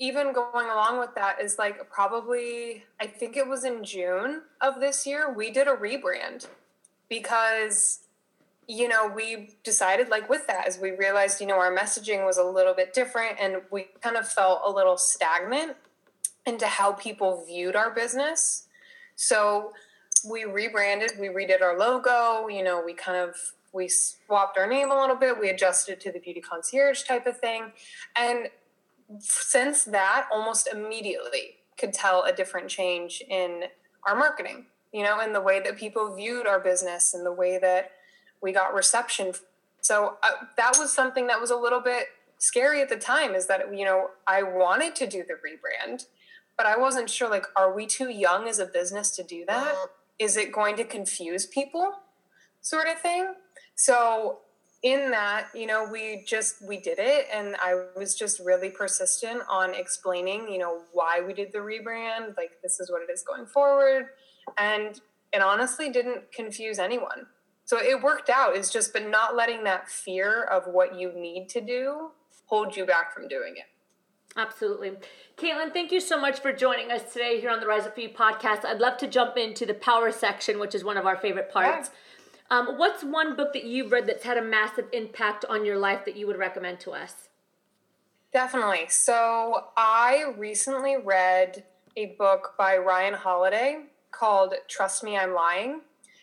even 0.00 0.32
going 0.32 0.66
along 0.66 1.00
with 1.00 1.14
that 1.14 1.40
is 1.40 1.58
like 1.58 1.90
probably 1.90 2.84
i 3.00 3.06
think 3.06 3.36
it 3.36 3.46
was 3.46 3.64
in 3.64 3.82
june 3.82 4.42
of 4.60 4.80
this 4.80 5.06
year 5.06 5.32
we 5.32 5.50
did 5.50 5.66
a 5.66 5.72
rebrand 5.72 6.46
because 7.08 8.00
you 8.66 8.86
know 8.86 9.10
we 9.14 9.56
decided 9.64 10.08
like 10.08 10.28
with 10.28 10.46
that 10.46 10.66
as 10.66 10.78
we 10.78 10.92
realized 10.92 11.40
you 11.40 11.46
know 11.46 11.58
our 11.58 11.74
messaging 11.74 12.24
was 12.24 12.38
a 12.38 12.44
little 12.44 12.74
bit 12.74 12.92
different 12.94 13.36
and 13.40 13.56
we 13.70 13.86
kind 14.00 14.16
of 14.16 14.28
felt 14.28 14.60
a 14.64 14.70
little 14.70 14.96
stagnant 14.96 15.74
into 16.48 16.66
how 16.66 16.92
people 16.92 17.44
viewed 17.46 17.76
our 17.76 17.90
business. 17.90 18.66
So 19.16 19.72
we 20.28 20.44
rebranded, 20.44 21.12
we 21.20 21.28
redid 21.28 21.62
our 21.62 21.78
logo, 21.78 22.48
you 22.48 22.64
know, 22.64 22.82
we 22.84 22.94
kind 22.94 23.18
of 23.18 23.36
we 23.72 23.86
swapped 23.86 24.56
our 24.56 24.66
name 24.66 24.90
a 24.90 24.98
little 24.98 25.14
bit, 25.14 25.38
we 25.38 25.50
adjusted 25.50 26.00
to 26.00 26.10
the 26.10 26.18
beauty 26.18 26.40
concierge 26.40 27.04
type 27.04 27.26
of 27.26 27.38
thing. 27.38 27.70
And 28.16 28.48
since 29.18 29.84
that, 29.84 30.26
almost 30.32 30.68
immediately 30.72 31.56
could 31.78 31.92
tell 31.92 32.24
a 32.24 32.32
different 32.32 32.68
change 32.68 33.22
in 33.28 33.64
our 34.06 34.16
marketing, 34.16 34.66
you 34.92 35.02
know, 35.02 35.20
in 35.20 35.32
the 35.32 35.40
way 35.40 35.60
that 35.60 35.76
people 35.76 36.14
viewed 36.14 36.46
our 36.46 36.60
business 36.60 37.14
and 37.14 37.24
the 37.24 37.32
way 37.32 37.58
that 37.58 37.92
we 38.42 38.52
got 38.52 38.74
reception. 38.74 39.32
So 39.80 40.16
uh, 40.22 40.30
that 40.56 40.76
was 40.78 40.92
something 40.92 41.26
that 41.28 41.40
was 41.40 41.50
a 41.50 41.56
little 41.56 41.80
bit 41.80 42.06
scary 42.38 42.80
at 42.80 42.88
the 42.88 42.96
time 42.96 43.34
is 43.34 43.46
that, 43.46 43.76
you 43.76 43.84
know, 43.84 44.10
I 44.26 44.42
wanted 44.42 44.94
to 44.96 45.06
do 45.06 45.24
the 45.26 45.34
rebrand 45.34 46.04
but 46.58 46.66
I 46.66 46.76
wasn't 46.76 47.08
sure 47.08 47.30
like 47.30 47.46
are 47.56 47.72
we 47.72 47.86
too 47.86 48.10
young 48.10 48.48
as 48.48 48.58
a 48.58 48.66
business 48.66 49.12
to 49.12 49.22
do 49.22 49.46
that? 49.46 49.68
Uh-huh. 49.68 49.86
It 50.18 50.52
going 50.52 50.76
to 50.76 50.84
confuse 50.84 51.46
people? 51.46 51.92
Sort 52.60 52.88
of 52.88 52.98
thing. 53.00 53.32
So 53.76 54.40
in 54.82 55.10
that, 55.10 55.48
you 55.54 55.66
know, 55.66 55.88
we 55.90 56.24
just 56.26 56.56
we 56.66 56.78
did 56.78 56.98
it 57.00 57.26
and 57.32 57.56
I 57.56 57.86
was 57.96 58.14
just 58.14 58.40
really 58.40 58.70
persistent 58.70 59.42
on 59.50 59.74
explaining, 59.74 60.48
you 60.48 60.58
know, 60.58 60.82
why 60.92 61.20
we 61.26 61.32
did 61.32 61.52
the 61.52 61.58
rebrand, 61.58 62.36
like 62.36 62.52
this 62.62 62.78
is 62.78 62.90
what 62.90 63.02
it 63.02 63.12
is 63.12 63.22
going 63.22 63.46
forward. 63.46 64.06
And 64.56 65.00
it 65.32 65.42
honestly 65.42 65.90
didn't 65.90 66.32
confuse 66.32 66.78
anyone. 66.78 67.26
So 67.64 67.78
it 67.78 68.02
worked 68.02 68.30
out. 68.30 68.56
It's 68.56 68.70
just 68.70 68.92
but 68.92 69.08
not 69.08 69.36
letting 69.36 69.64
that 69.64 69.88
fear 69.88 70.44
of 70.44 70.72
what 70.72 70.98
you 70.98 71.12
need 71.12 71.48
to 71.50 71.60
do 71.60 72.10
hold 72.46 72.76
you 72.76 72.86
back 72.86 73.14
from 73.14 73.28
doing 73.28 73.54
it. 73.56 73.66
Absolutely. 74.36 74.92
Caitlin, 75.36 75.72
thank 75.72 75.90
you 75.90 76.00
so 76.00 76.20
much 76.20 76.40
for 76.40 76.52
joining 76.52 76.90
us 76.90 77.12
today 77.12 77.40
here 77.40 77.50
on 77.50 77.60
the 77.60 77.66
Rise 77.66 77.86
Up 77.86 77.94
For 77.94 78.00
You 78.00 78.10
podcast. 78.10 78.64
I'd 78.64 78.78
love 78.78 78.96
to 78.98 79.06
jump 79.06 79.36
into 79.36 79.66
the 79.66 79.74
power 79.74 80.12
section, 80.12 80.58
which 80.58 80.74
is 80.74 80.84
one 80.84 80.96
of 80.96 81.06
our 81.06 81.16
favorite 81.16 81.50
parts. 81.50 81.90
Yeah. 81.92 81.94
Um, 82.50 82.78
what's 82.78 83.04
one 83.04 83.36
book 83.36 83.52
that 83.52 83.64
you've 83.64 83.92
read 83.92 84.06
that's 84.06 84.24
had 84.24 84.38
a 84.38 84.42
massive 84.42 84.86
impact 84.92 85.44
on 85.48 85.64
your 85.64 85.78
life 85.78 86.04
that 86.06 86.16
you 86.16 86.26
would 86.26 86.38
recommend 86.38 86.80
to 86.80 86.92
us? 86.92 87.28
Definitely. 88.32 88.86
So 88.88 89.64
I 89.76 90.32
recently 90.36 90.96
read 90.96 91.64
a 91.96 92.14
book 92.18 92.54
by 92.56 92.76
Ryan 92.76 93.14
Holiday 93.14 93.84
called 94.10 94.54
Trust 94.68 95.02
Me, 95.02 95.16
I'm 95.16 95.34
Lying, 95.34 95.82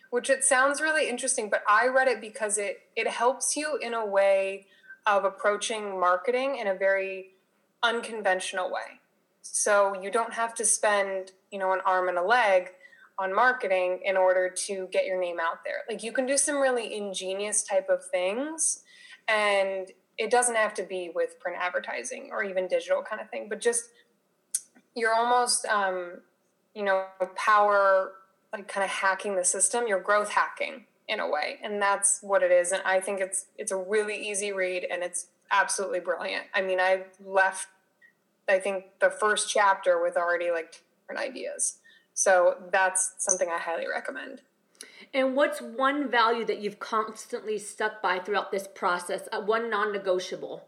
which 0.09 0.29
it 0.29 0.43
sounds 0.43 0.81
really 0.81 1.09
interesting, 1.09 1.49
but 1.49 1.63
I 1.67 1.88
read 1.88 2.07
it 2.07 2.21
because 2.21 2.57
it 2.57 2.81
it 2.95 3.07
helps 3.07 3.55
you 3.55 3.77
in 3.81 3.93
a 3.93 4.05
way 4.05 4.65
of 5.05 5.25
approaching 5.25 5.99
marketing 5.99 6.57
in 6.57 6.67
a 6.67 6.73
very 6.73 7.31
unconventional 7.83 8.71
way. 8.71 8.99
So 9.41 9.99
you 10.01 10.09
don't 10.09 10.33
have 10.33 10.55
to 10.55 10.65
spend, 10.65 11.31
you 11.51 11.59
know, 11.59 11.73
an 11.73 11.81
arm 11.85 12.09
and 12.09 12.17
a 12.17 12.23
leg 12.23 12.71
on 13.17 13.34
marketing 13.34 13.99
in 14.04 14.17
order 14.17 14.49
to 14.49 14.88
get 14.91 15.06
your 15.06 15.19
name 15.19 15.38
out 15.39 15.60
there. 15.63 15.84
Like 15.89 16.04
you 16.04 16.12
can 16.12 16.25
do 16.25 16.38
some 16.38 16.58
really 16.58 16.95
ingenious 16.95 17.63
type 17.63 17.88
of 17.89 18.04
things 18.12 18.84
and 19.28 19.91
it 20.17 20.30
doesn't 20.30 20.56
have 20.56 20.73
to 20.75 20.84
be 20.84 21.12
with 21.13 21.39
print 21.39 21.58
advertising 21.62 22.30
or 22.32 22.43
even 22.43 22.67
digital 22.67 23.01
kind 23.01 23.21
of 23.21 23.30
thing, 23.30 23.47
but 23.49 23.62
just 23.62 23.86
you're 24.95 25.13
almost 25.13 25.65
um, 25.65 26.21
you 26.75 26.84
know, 26.84 27.06
power, 27.36 28.12
like 28.54 28.67
kind 28.67 28.84
of 28.84 28.89
hacking 28.89 29.36
the 29.36 29.43
system, 29.43 29.88
you're 29.88 29.99
growth 29.99 30.30
hacking 30.30 30.86
in 31.08 31.19
a 31.19 31.30
way. 31.30 31.60
And 31.63 31.82
that's 31.82 32.19
what 32.21 32.43
it 32.43 32.51
is. 32.51 32.71
And 32.71 32.82
I 32.86 32.99
think 32.99 33.21
it's 33.21 33.47
it's 33.58 33.71
a 33.71 33.78
really 33.78 34.15
easy 34.15 34.51
read 34.51 34.86
and 34.89 35.01
it's 35.01 35.28
absolutely 35.51 36.01
brilliant. 36.01 36.45
I 36.54 36.62
mean, 36.62 36.80
I 36.80 37.04
left 37.23 37.67
I 38.47 38.60
think 38.60 38.86
the 38.99 39.10
first 39.10 39.49
chapter 39.49 40.01
with 40.01 40.17
already 40.17 40.51
like 40.51 40.84
different 40.99 41.28
ideas. 41.28 41.80
So 42.15 42.56
that's 42.71 43.13
something 43.17 43.49
I 43.49 43.60
highly 43.60 43.88
recommend. 43.88 44.41
And 45.13 45.36
what's 45.36 45.62
one 45.62 46.10
value 46.10 46.45
that 46.45 46.60
you've 46.60 46.80
constantly 46.80 47.60
stuck 47.60 48.01
by 48.01 48.19
throughout 48.19 48.51
this 48.51 48.67
process? 48.73 49.28
Uh, 49.32 49.41
one 49.41 49.69
non 49.69 49.91
negotiable? 49.91 50.65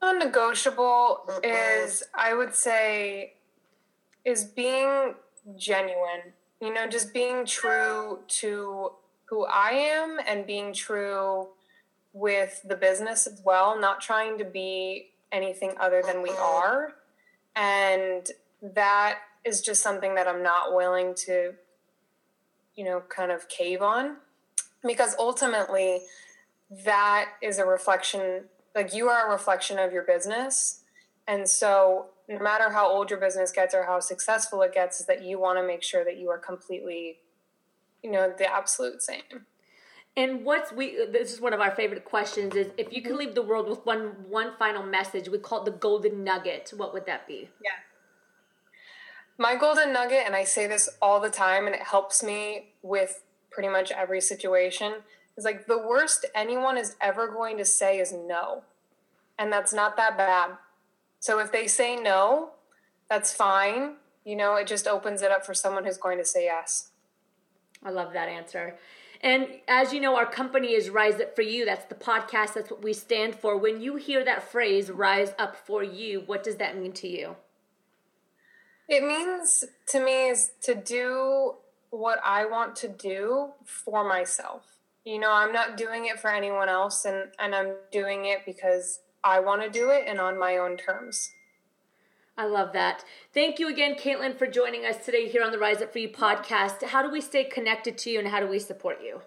Non 0.00 0.18
negotiable 0.18 1.28
is, 1.44 2.02
I 2.14 2.34
would 2.34 2.54
say, 2.54 3.34
is 4.24 4.44
being 4.44 5.14
genuine. 5.56 6.32
You 6.60 6.72
know, 6.72 6.88
just 6.88 7.12
being 7.12 7.44
true 7.44 8.20
to 8.26 8.92
who 9.26 9.44
I 9.44 9.70
am 9.70 10.18
and 10.26 10.46
being 10.46 10.72
true 10.72 11.48
with 12.12 12.62
the 12.64 12.76
business 12.76 13.26
as 13.26 13.42
well, 13.44 13.80
not 13.80 14.00
trying 14.00 14.38
to 14.38 14.44
be 14.44 15.10
anything 15.32 15.72
other 15.80 16.02
than 16.02 16.22
we 16.22 16.30
are. 16.30 16.94
And 17.56 18.28
that 18.62 19.18
is 19.44 19.60
just 19.60 19.82
something 19.82 20.14
that 20.14 20.28
I'm 20.28 20.42
not 20.42 20.74
willing 20.74 21.14
to, 21.26 21.54
you 22.74 22.84
know, 22.84 23.02
kind 23.08 23.32
of 23.32 23.48
cave 23.48 23.82
on 23.82 24.16
because 24.84 25.14
ultimately 25.18 26.00
that 26.84 27.30
is 27.42 27.58
a 27.58 27.66
reflection, 27.66 28.44
like 28.74 28.94
you 28.94 29.08
are 29.08 29.28
a 29.28 29.32
reflection 29.32 29.78
of 29.78 29.92
your 29.92 30.02
business. 30.02 30.82
And 31.26 31.48
so 31.48 32.06
no 32.28 32.38
matter 32.38 32.70
how 32.70 32.88
old 32.88 33.10
your 33.10 33.18
business 33.18 33.52
gets 33.52 33.74
or 33.74 33.84
how 33.84 34.00
successful 34.00 34.62
it 34.62 34.72
gets, 34.72 35.00
is 35.00 35.06
that 35.06 35.22
you 35.22 35.38
want 35.38 35.58
to 35.58 35.66
make 35.66 35.82
sure 35.82 36.04
that 36.04 36.18
you 36.18 36.30
are 36.30 36.38
completely, 36.38 37.18
you 38.02 38.10
know, 38.10 38.32
the 38.36 38.52
absolute 38.52 39.02
same. 39.02 39.46
And 40.16 40.44
what's 40.44 40.72
we 40.72 41.06
this 41.10 41.32
is 41.32 41.40
one 41.40 41.54
of 41.54 41.60
our 41.60 41.70
favorite 41.70 42.04
questions 42.04 42.54
is 42.54 42.66
if 42.76 42.92
you 42.92 43.00
could 43.00 43.12
mm-hmm. 43.12 43.20
leave 43.20 43.34
the 43.34 43.42
world 43.42 43.68
with 43.68 43.84
one 43.86 44.14
one 44.28 44.52
final 44.58 44.82
message, 44.82 45.28
we 45.28 45.38
call 45.38 45.62
it 45.62 45.64
the 45.64 45.70
golden 45.70 46.22
nugget. 46.22 46.72
What 46.76 46.92
would 46.92 47.06
that 47.06 47.26
be? 47.26 47.48
Yeah. 47.64 47.70
My 49.38 49.56
golden 49.56 49.92
nugget, 49.92 50.24
and 50.26 50.36
I 50.36 50.44
say 50.44 50.66
this 50.66 50.88
all 51.00 51.20
the 51.20 51.30
time, 51.30 51.66
and 51.66 51.74
it 51.74 51.82
helps 51.82 52.22
me 52.22 52.74
with 52.82 53.22
pretty 53.50 53.68
much 53.68 53.90
every 53.90 54.20
situation, 54.20 54.96
is 55.36 55.44
like 55.44 55.66
the 55.66 55.78
worst 55.78 56.26
anyone 56.34 56.76
is 56.76 56.96
ever 57.00 57.28
going 57.28 57.56
to 57.58 57.64
say 57.64 57.98
is 57.98 58.12
no. 58.12 58.62
And 59.38 59.52
that's 59.52 59.72
not 59.72 59.96
that 59.96 60.16
bad. 60.16 60.52
So 61.20 61.38
if 61.38 61.50
they 61.50 61.66
say 61.66 61.96
no, 61.96 62.50
that's 63.08 63.32
fine. 63.32 63.96
You 64.24 64.36
know, 64.36 64.56
it 64.56 64.66
just 64.66 64.86
opens 64.86 65.22
it 65.22 65.30
up 65.30 65.44
for 65.44 65.54
someone 65.54 65.84
who's 65.84 65.96
going 65.96 66.18
to 66.18 66.24
say 66.24 66.44
yes. 66.44 66.90
I 67.84 67.90
love 67.90 68.12
that 68.12 68.28
answer. 68.28 68.78
And 69.22 69.46
as 69.68 69.92
you 69.92 70.00
know, 70.00 70.16
our 70.16 70.26
company 70.26 70.74
is 70.74 70.90
Rise 70.90 71.20
Up 71.20 71.34
For 71.34 71.42
You. 71.42 71.64
That's 71.64 71.84
the 71.84 71.94
podcast. 71.94 72.54
That's 72.54 72.70
what 72.70 72.82
we 72.82 72.92
stand 72.92 73.36
for. 73.36 73.56
When 73.56 73.80
you 73.80 73.96
hear 73.96 74.24
that 74.24 74.50
phrase, 74.50 74.90
Rise 74.90 75.32
Up 75.38 75.56
For 75.56 75.82
You, 75.82 76.22
what 76.26 76.42
does 76.42 76.56
that 76.56 76.76
mean 76.76 76.92
to 76.92 77.08
you? 77.08 77.36
It 78.88 79.02
means 79.04 79.64
to 79.88 80.00
me 80.00 80.28
is 80.28 80.50
to 80.62 80.74
do 80.74 81.54
what 81.90 82.18
I 82.24 82.46
want 82.46 82.76
to 82.76 82.88
do 82.88 83.50
for 83.64 84.06
myself. 84.06 84.64
You 85.04 85.18
know, 85.18 85.32
I'm 85.32 85.52
not 85.52 85.76
doing 85.76 86.06
it 86.06 86.20
for 86.20 86.30
anyone 86.30 86.68
else 86.68 87.04
and, 87.04 87.30
and 87.38 87.54
I'm 87.54 87.74
doing 87.90 88.24
it 88.24 88.44
because 88.46 89.00
I 89.24 89.40
want 89.40 89.62
to 89.62 89.70
do 89.70 89.90
it 89.90 90.04
and 90.06 90.20
on 90.20 90.38
my 90.38 90.56
own 90.56 90.76
terms. 90.76 91.32
I 92.36 92.46
love 92.46 92.72
that. 92.72 93.04
Thank 93.34 93.58
you 93.58 93.68
again, 93.68 93.94
Caitlin, 93.94 94.38
for 94.38 94.46
joining 94.46 94.86
us 94.86 95.04
today 95.04 95.28
here 95.28 95.42
on 95.42 95.52
the 95.52 95.58
Rise 95.58 95.82
Up 95.82 95.94
You 95.94 96.08
podcast. 96.08 96.82
How 96.82 97.02
do 97.02 97.10
we 97.10 97.20
stay 97.20 97.44
connected 97.44 97.98
to 97.98 98.10
you 98.10 98.18
and 98.18 98.28
how 98.28 98.40
do 98.40 98.48
we 98.48 98.58
support 98.58 98.98
you? 99.04 99.20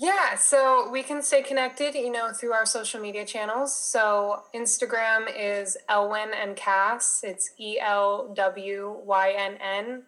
Yeah, 0.00 0.36
so 0.36 0.88
we 0.90 1.02
can 1.02 1.22
stay 1.22 1.42
connected, 1.42 1.96
you 1.96 2.12
know, 2.12 2.30
through 2.32 2.52
our 2.52 2.64
social 2.64 3.00
media 3.00 3.26
channels. 3.26 3.74
So 3.74 4.44
Instagram 4.54 5.26
is 5.36 5.76
Elwynn 5.90 6.32
and 6.40 6.54
Cass. 6.54 7.24
It's 7.24 7.50
E 7.58 7.80
L 7.80 8.32
W 8.36 9.00
Y 9.04 9.34
N 9.36 9.58
N 9.60 10.04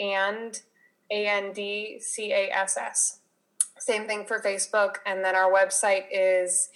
and 0.00 0.58
A 1.10 1.26
N 1.26 1.52
D 1.52 1.98
C 2.00 2.32
A 2.32 2.48
S 2.50 2.78
S. 2.78 3.18
Same 3.78 4.06
thing 4.06 4.24
for 4.24 4.40
Facebook. 4.40 5.00
And 5.04 5.22
then 5.22 5.36
our 5.36 5.52
website 5.52 6.04
is 6.10 6.70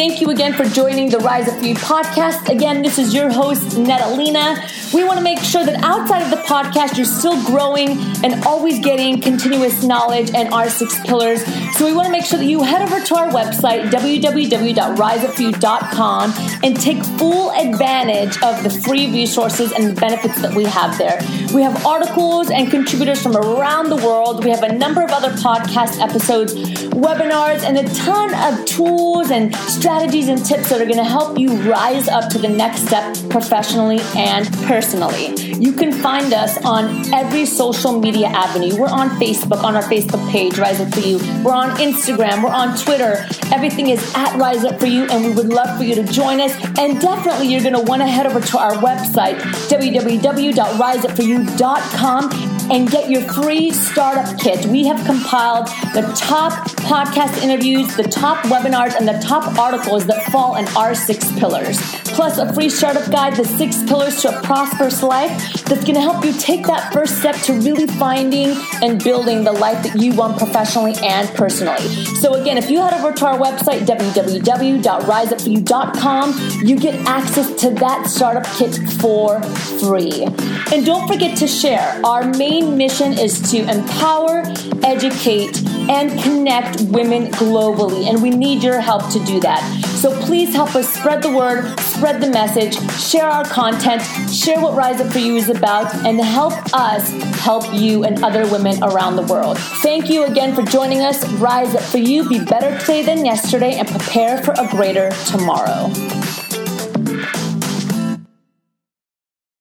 Thank 0.00 0.16
you 0.22 0.30
again 0.30 0.54
for 0.54 0.64
joining 0.64 1.10
the 1.10 1.18
Rise 1.18 1.46
of 1.46 1.62
You 1.62 1.74
podcast. 1.74 2.48
Again, 2.48 2.80
this 2.80 2.98
is 2.98 3.12
your 3.12 3.30
host, 3.30 3.76
Netalina. 3.76 4.56
We 4.94 5.04
want 5.04 5.18
to 5.18 5.22
make 5.22 5.40
sure 5.40 5.62
that 5.62 5.84
outside 5.84 6.22
of 6.22 6.30
the 6.30 6.38
podcast, 6.38 6.96
you're 6.96 7.04
still 7.04 7.38
growing 7.44 7.98
and 8.24 8.42
always 8.46 8.80
getting 8.80 9.20
continuous 9.20 9.84
knowledge 9.84 10.30
and 10.34 10.54
our 10.54 10.70
six 10.70 10.98
pillars. 11.00 11.44
So 11.76 11.84
we 11.84 11.92
want 11.92 12.06
to 12.06 12.12
make 12.12 12.24
sure 12.24 12.38
that 12.38 12.46
you 12.46 12.62
head 12.62 12.80
over 12.80 12.98
to 12.98 13.14
our 13.14 13.28
website, 13.28 13.90
www.riseupforyou.com, 13.90 16.32
and 16.64 16.80
take 16.80 17.04
full 17.04 17.50
advantage 17.50 18.42
of 18.42 18.62
the 18.62 18.70
free 18.70 19.12
resources 19.12 19.70
and 19.72 19.84
the 19.84 19.92
benefits 20.00 20.40
that 20.40 20.54
we 20.54 20.64
have 20.64 20.96
there. 20.96 21.20
We 21.52 21.60
have 21.60 21.84
articles 21.84 22.48
and 22.48 22.70
contributors 22.70 23.20
from 23.22 23.36
around 23.36 23.90
the 23.90 23.96
world. 23.96 24.44
We 24.44 24.50
have 24.50 24.62
a 24.62 24.72
number 24.72 25.02
of 25.02 25.10
other 25.10 25.32
podcast 25.32 26.00
episodes, 26.00 26.54
webinars, 26.54 27.64
and 27.64 27.76
a 27.76 27.84
ton 27.94 28.32
of 28.34 28.64
tools 28.64 29.30
and 29.30 29.54
strategies 29.54 29.89
strategies 29.90 30.28
and 30.28 30.46
tips 30.46 30.70
that 30.70 30.80
are 30.80 30.84
going 30.84 30.96
to 30.96 31.02
help 31.02 31.36
you 31.36 31.50
rise 31.68 32.06
up 32.06 32.30
to 32.30 32.38
the 32.38 32.48
next 32.48 32.86
step 32.86 33.12
professionally 33.28 33.98
and 34.14 34.46
personally. 34.68 35.34
You 35.54 35.72
can 35.72 35.90
find 35.90 36.32
us 36.32 36.64
on 36.64 37.12
every 37.12 37.44
social 37.44 37.98
media 37.98 38.28
avenue. 38.28 38.78
We're 38.78 38.86
on 38.86 39.08
Facebook, 39.18 39.64
on 39.64 39.74
our 39.74 39.82
Facebook 39.82 40.30
page, 40.30 40.58
Rise 40.58 40.80
Up 40.80 40.94
For 40.94 41.00
You. 41.00 41.18
We're 41.42 41.54
on 41.54 41.70
Instagram, 41.78 42.44
we're 42.44 42.50
on 42.50 42.78
Twitter. 42.78 43.26
Everything 43.52 43.88
is 43.88 44.14
at 44.14 44.38
Rise 44.38 44.64
Up 44.64 44.78
For 44.78 44.86
You, 44.86 45.08
and 45.10 45.24
we 45.24 45.32
would 45.32 45.48
love 45.48 45.76
for 45.76 45.82
you 45.82 45.96
to 45.96 46.04
join 46.04 46.40
us. 46.40 46.52
And 46.78 47.00
definitely, 47.00 47.48
you're 47.48 47.62
going 47.62 47.74
to 47.74 47.82
want 47.82 48.00
to 48.02 48.06
head 48.06 48.26
over 48.26 48.40
to 48.40 48.58
our 48.58 48.74
website, 48.74 49.40
www.riseupforyou.com 49.68 52.59
and 52.70 52.90
get 52.90 53.10
your 53.10 53.22
free 53.32 53.70
startup 53.70 54.38
kit. 54.38 54.66
We 54.66 54.86
have 54.86 55.04
compiled 55.04 55.66
the 55.94 56.10
top 56.16 56.52
podcast 56.80 57.42
interviews, 57.42 57.94
the 57.96 58.04
top 58.04 58.38
webinars, 58.46 58.94
and 58.94 59.06
the 59.06 59.18
top 59.24 59.58
articles 59.58 60.06
that 60.06 60.30
fall 60.30 60.56
in 60.56 60.66
our 60.76 60.94
six 60.94 61.30
pillars. 61.38 61.78
Plus, 62.20 62.36
a 62.38 62.52
free 62.52 62.68
startup 62.68 63.08
guide, 63.10 63.34
The 63.36 63.44
Six 63.44 63.84
Pillars 63.84 64.20
to 64.22 64.36
a 64.36 64.42
Prosperous 64.42 65.00
Life, 65.02 65.64
that's 65.64 65.84
going 65.84 65.94
to 65.94 66.00
help 66.00 66.24
you 66.24 66.32
take 66.32 66.66
that 66.66 66.92
first 66.92 67.18
step 67.18 67.36
to 67.42 67.52
really 67.54 67.86
finding 67.86 68.56
and 68.82 69.00
building 69.02 69.44
the 69.44 69.52
life 69.52 69.82
that 69.84 69.96
you 69.96 70.12
want 70.14 70.36
professionally 70.36 70.94
and 71.02 71.28
personally. 71.30 71.80
So, 72.20 72.34
again, 72.34 72.58
if 72.58 72.68
you 72.68 72.82
head 72.82 72.92
over 72.94 73.12
to 73.12 73.26
our 73.26 73.38
website, 73.38 73.86
www.riseupforyou.com, 73.86 76.66
you 76.66 76.76
get 76.76 76.96
access 77.06 77.54
to 77.60 77.70
that 77.70 78.06
startup 78.06 78.44
kit 78.56 78.74
for 79.00 79.40
free. 79.80 80.26
And 80.72 80.84
don't 80.84 81.08
forget 81.08 81.38
to 81.38 81.46
share 81.46 82.00
our 82.04 82.24
main 82.24 82.59
main 82.60 82.76
mission 82.76 83.18
is 83.18 83.40
to 83.50 83.58
empower, 83.70 84.42
educate, 84.84 85.62
and 85.88 86.20
connect 86.22 86.80
women 86.82 87.26
globally. 87.32 88.08
And 88.08 88.22
we 88.22 88.30
need 88.30 88.62
your 88.62 88.80
help 88.80 89.10
to 89.12 89.24
do 89.24 89.40
that. 89.40 89.62
So 90.00 90.18
please 90.22 90.54
help 90.54 90.74
us 90.74 90.88
spread 90.92 91.22
the 91.22 91.30
word, 91.30 91.78
spread 91.80 92.20
the 92.20 92.30
message, 92.30 92.74
share 92.98 93.28
our 93.28 93.44
content, 93.44 94.02
share 94.30 94.60
what 94.60 94.74
Rise 94.74 95.00
Up 95.00 95.12
For 95.12 95.18
You 95.18 95.36
is 95.36 95.48
about, 95.48 95.94
and 96.06 96.20
help 96.20 96.54
us 96.74 97.10
help 97.40 97.64
you 97.74 98.04
and 98.04 98.22
other 98.24 98.46
women 98.50 98.82
around 98.82 99.16
the 99.16 99.22
world. 99.22 99.58
Thank 99.58 100.08
you 100.08 100.24
again 100.24 100.54
for 100.54 100.62
joining 100.62 101.00
us. 101.00 101.26
Rise 101.34 101.74
Up 101.74 101.82
For 101.82 101.98
You. 101.98 102.28
Be 102.28 102.42
better 102.44 102.78
today 102.78 103.02
than 103.02 103.24
yesterday 103.24 103.74
and 103.74 103.88
prepare 103.88 104.42
for 104.42 104.52
a 104.52 104.68
greater 104.68 105.10
tomorrow. 105.26 105.90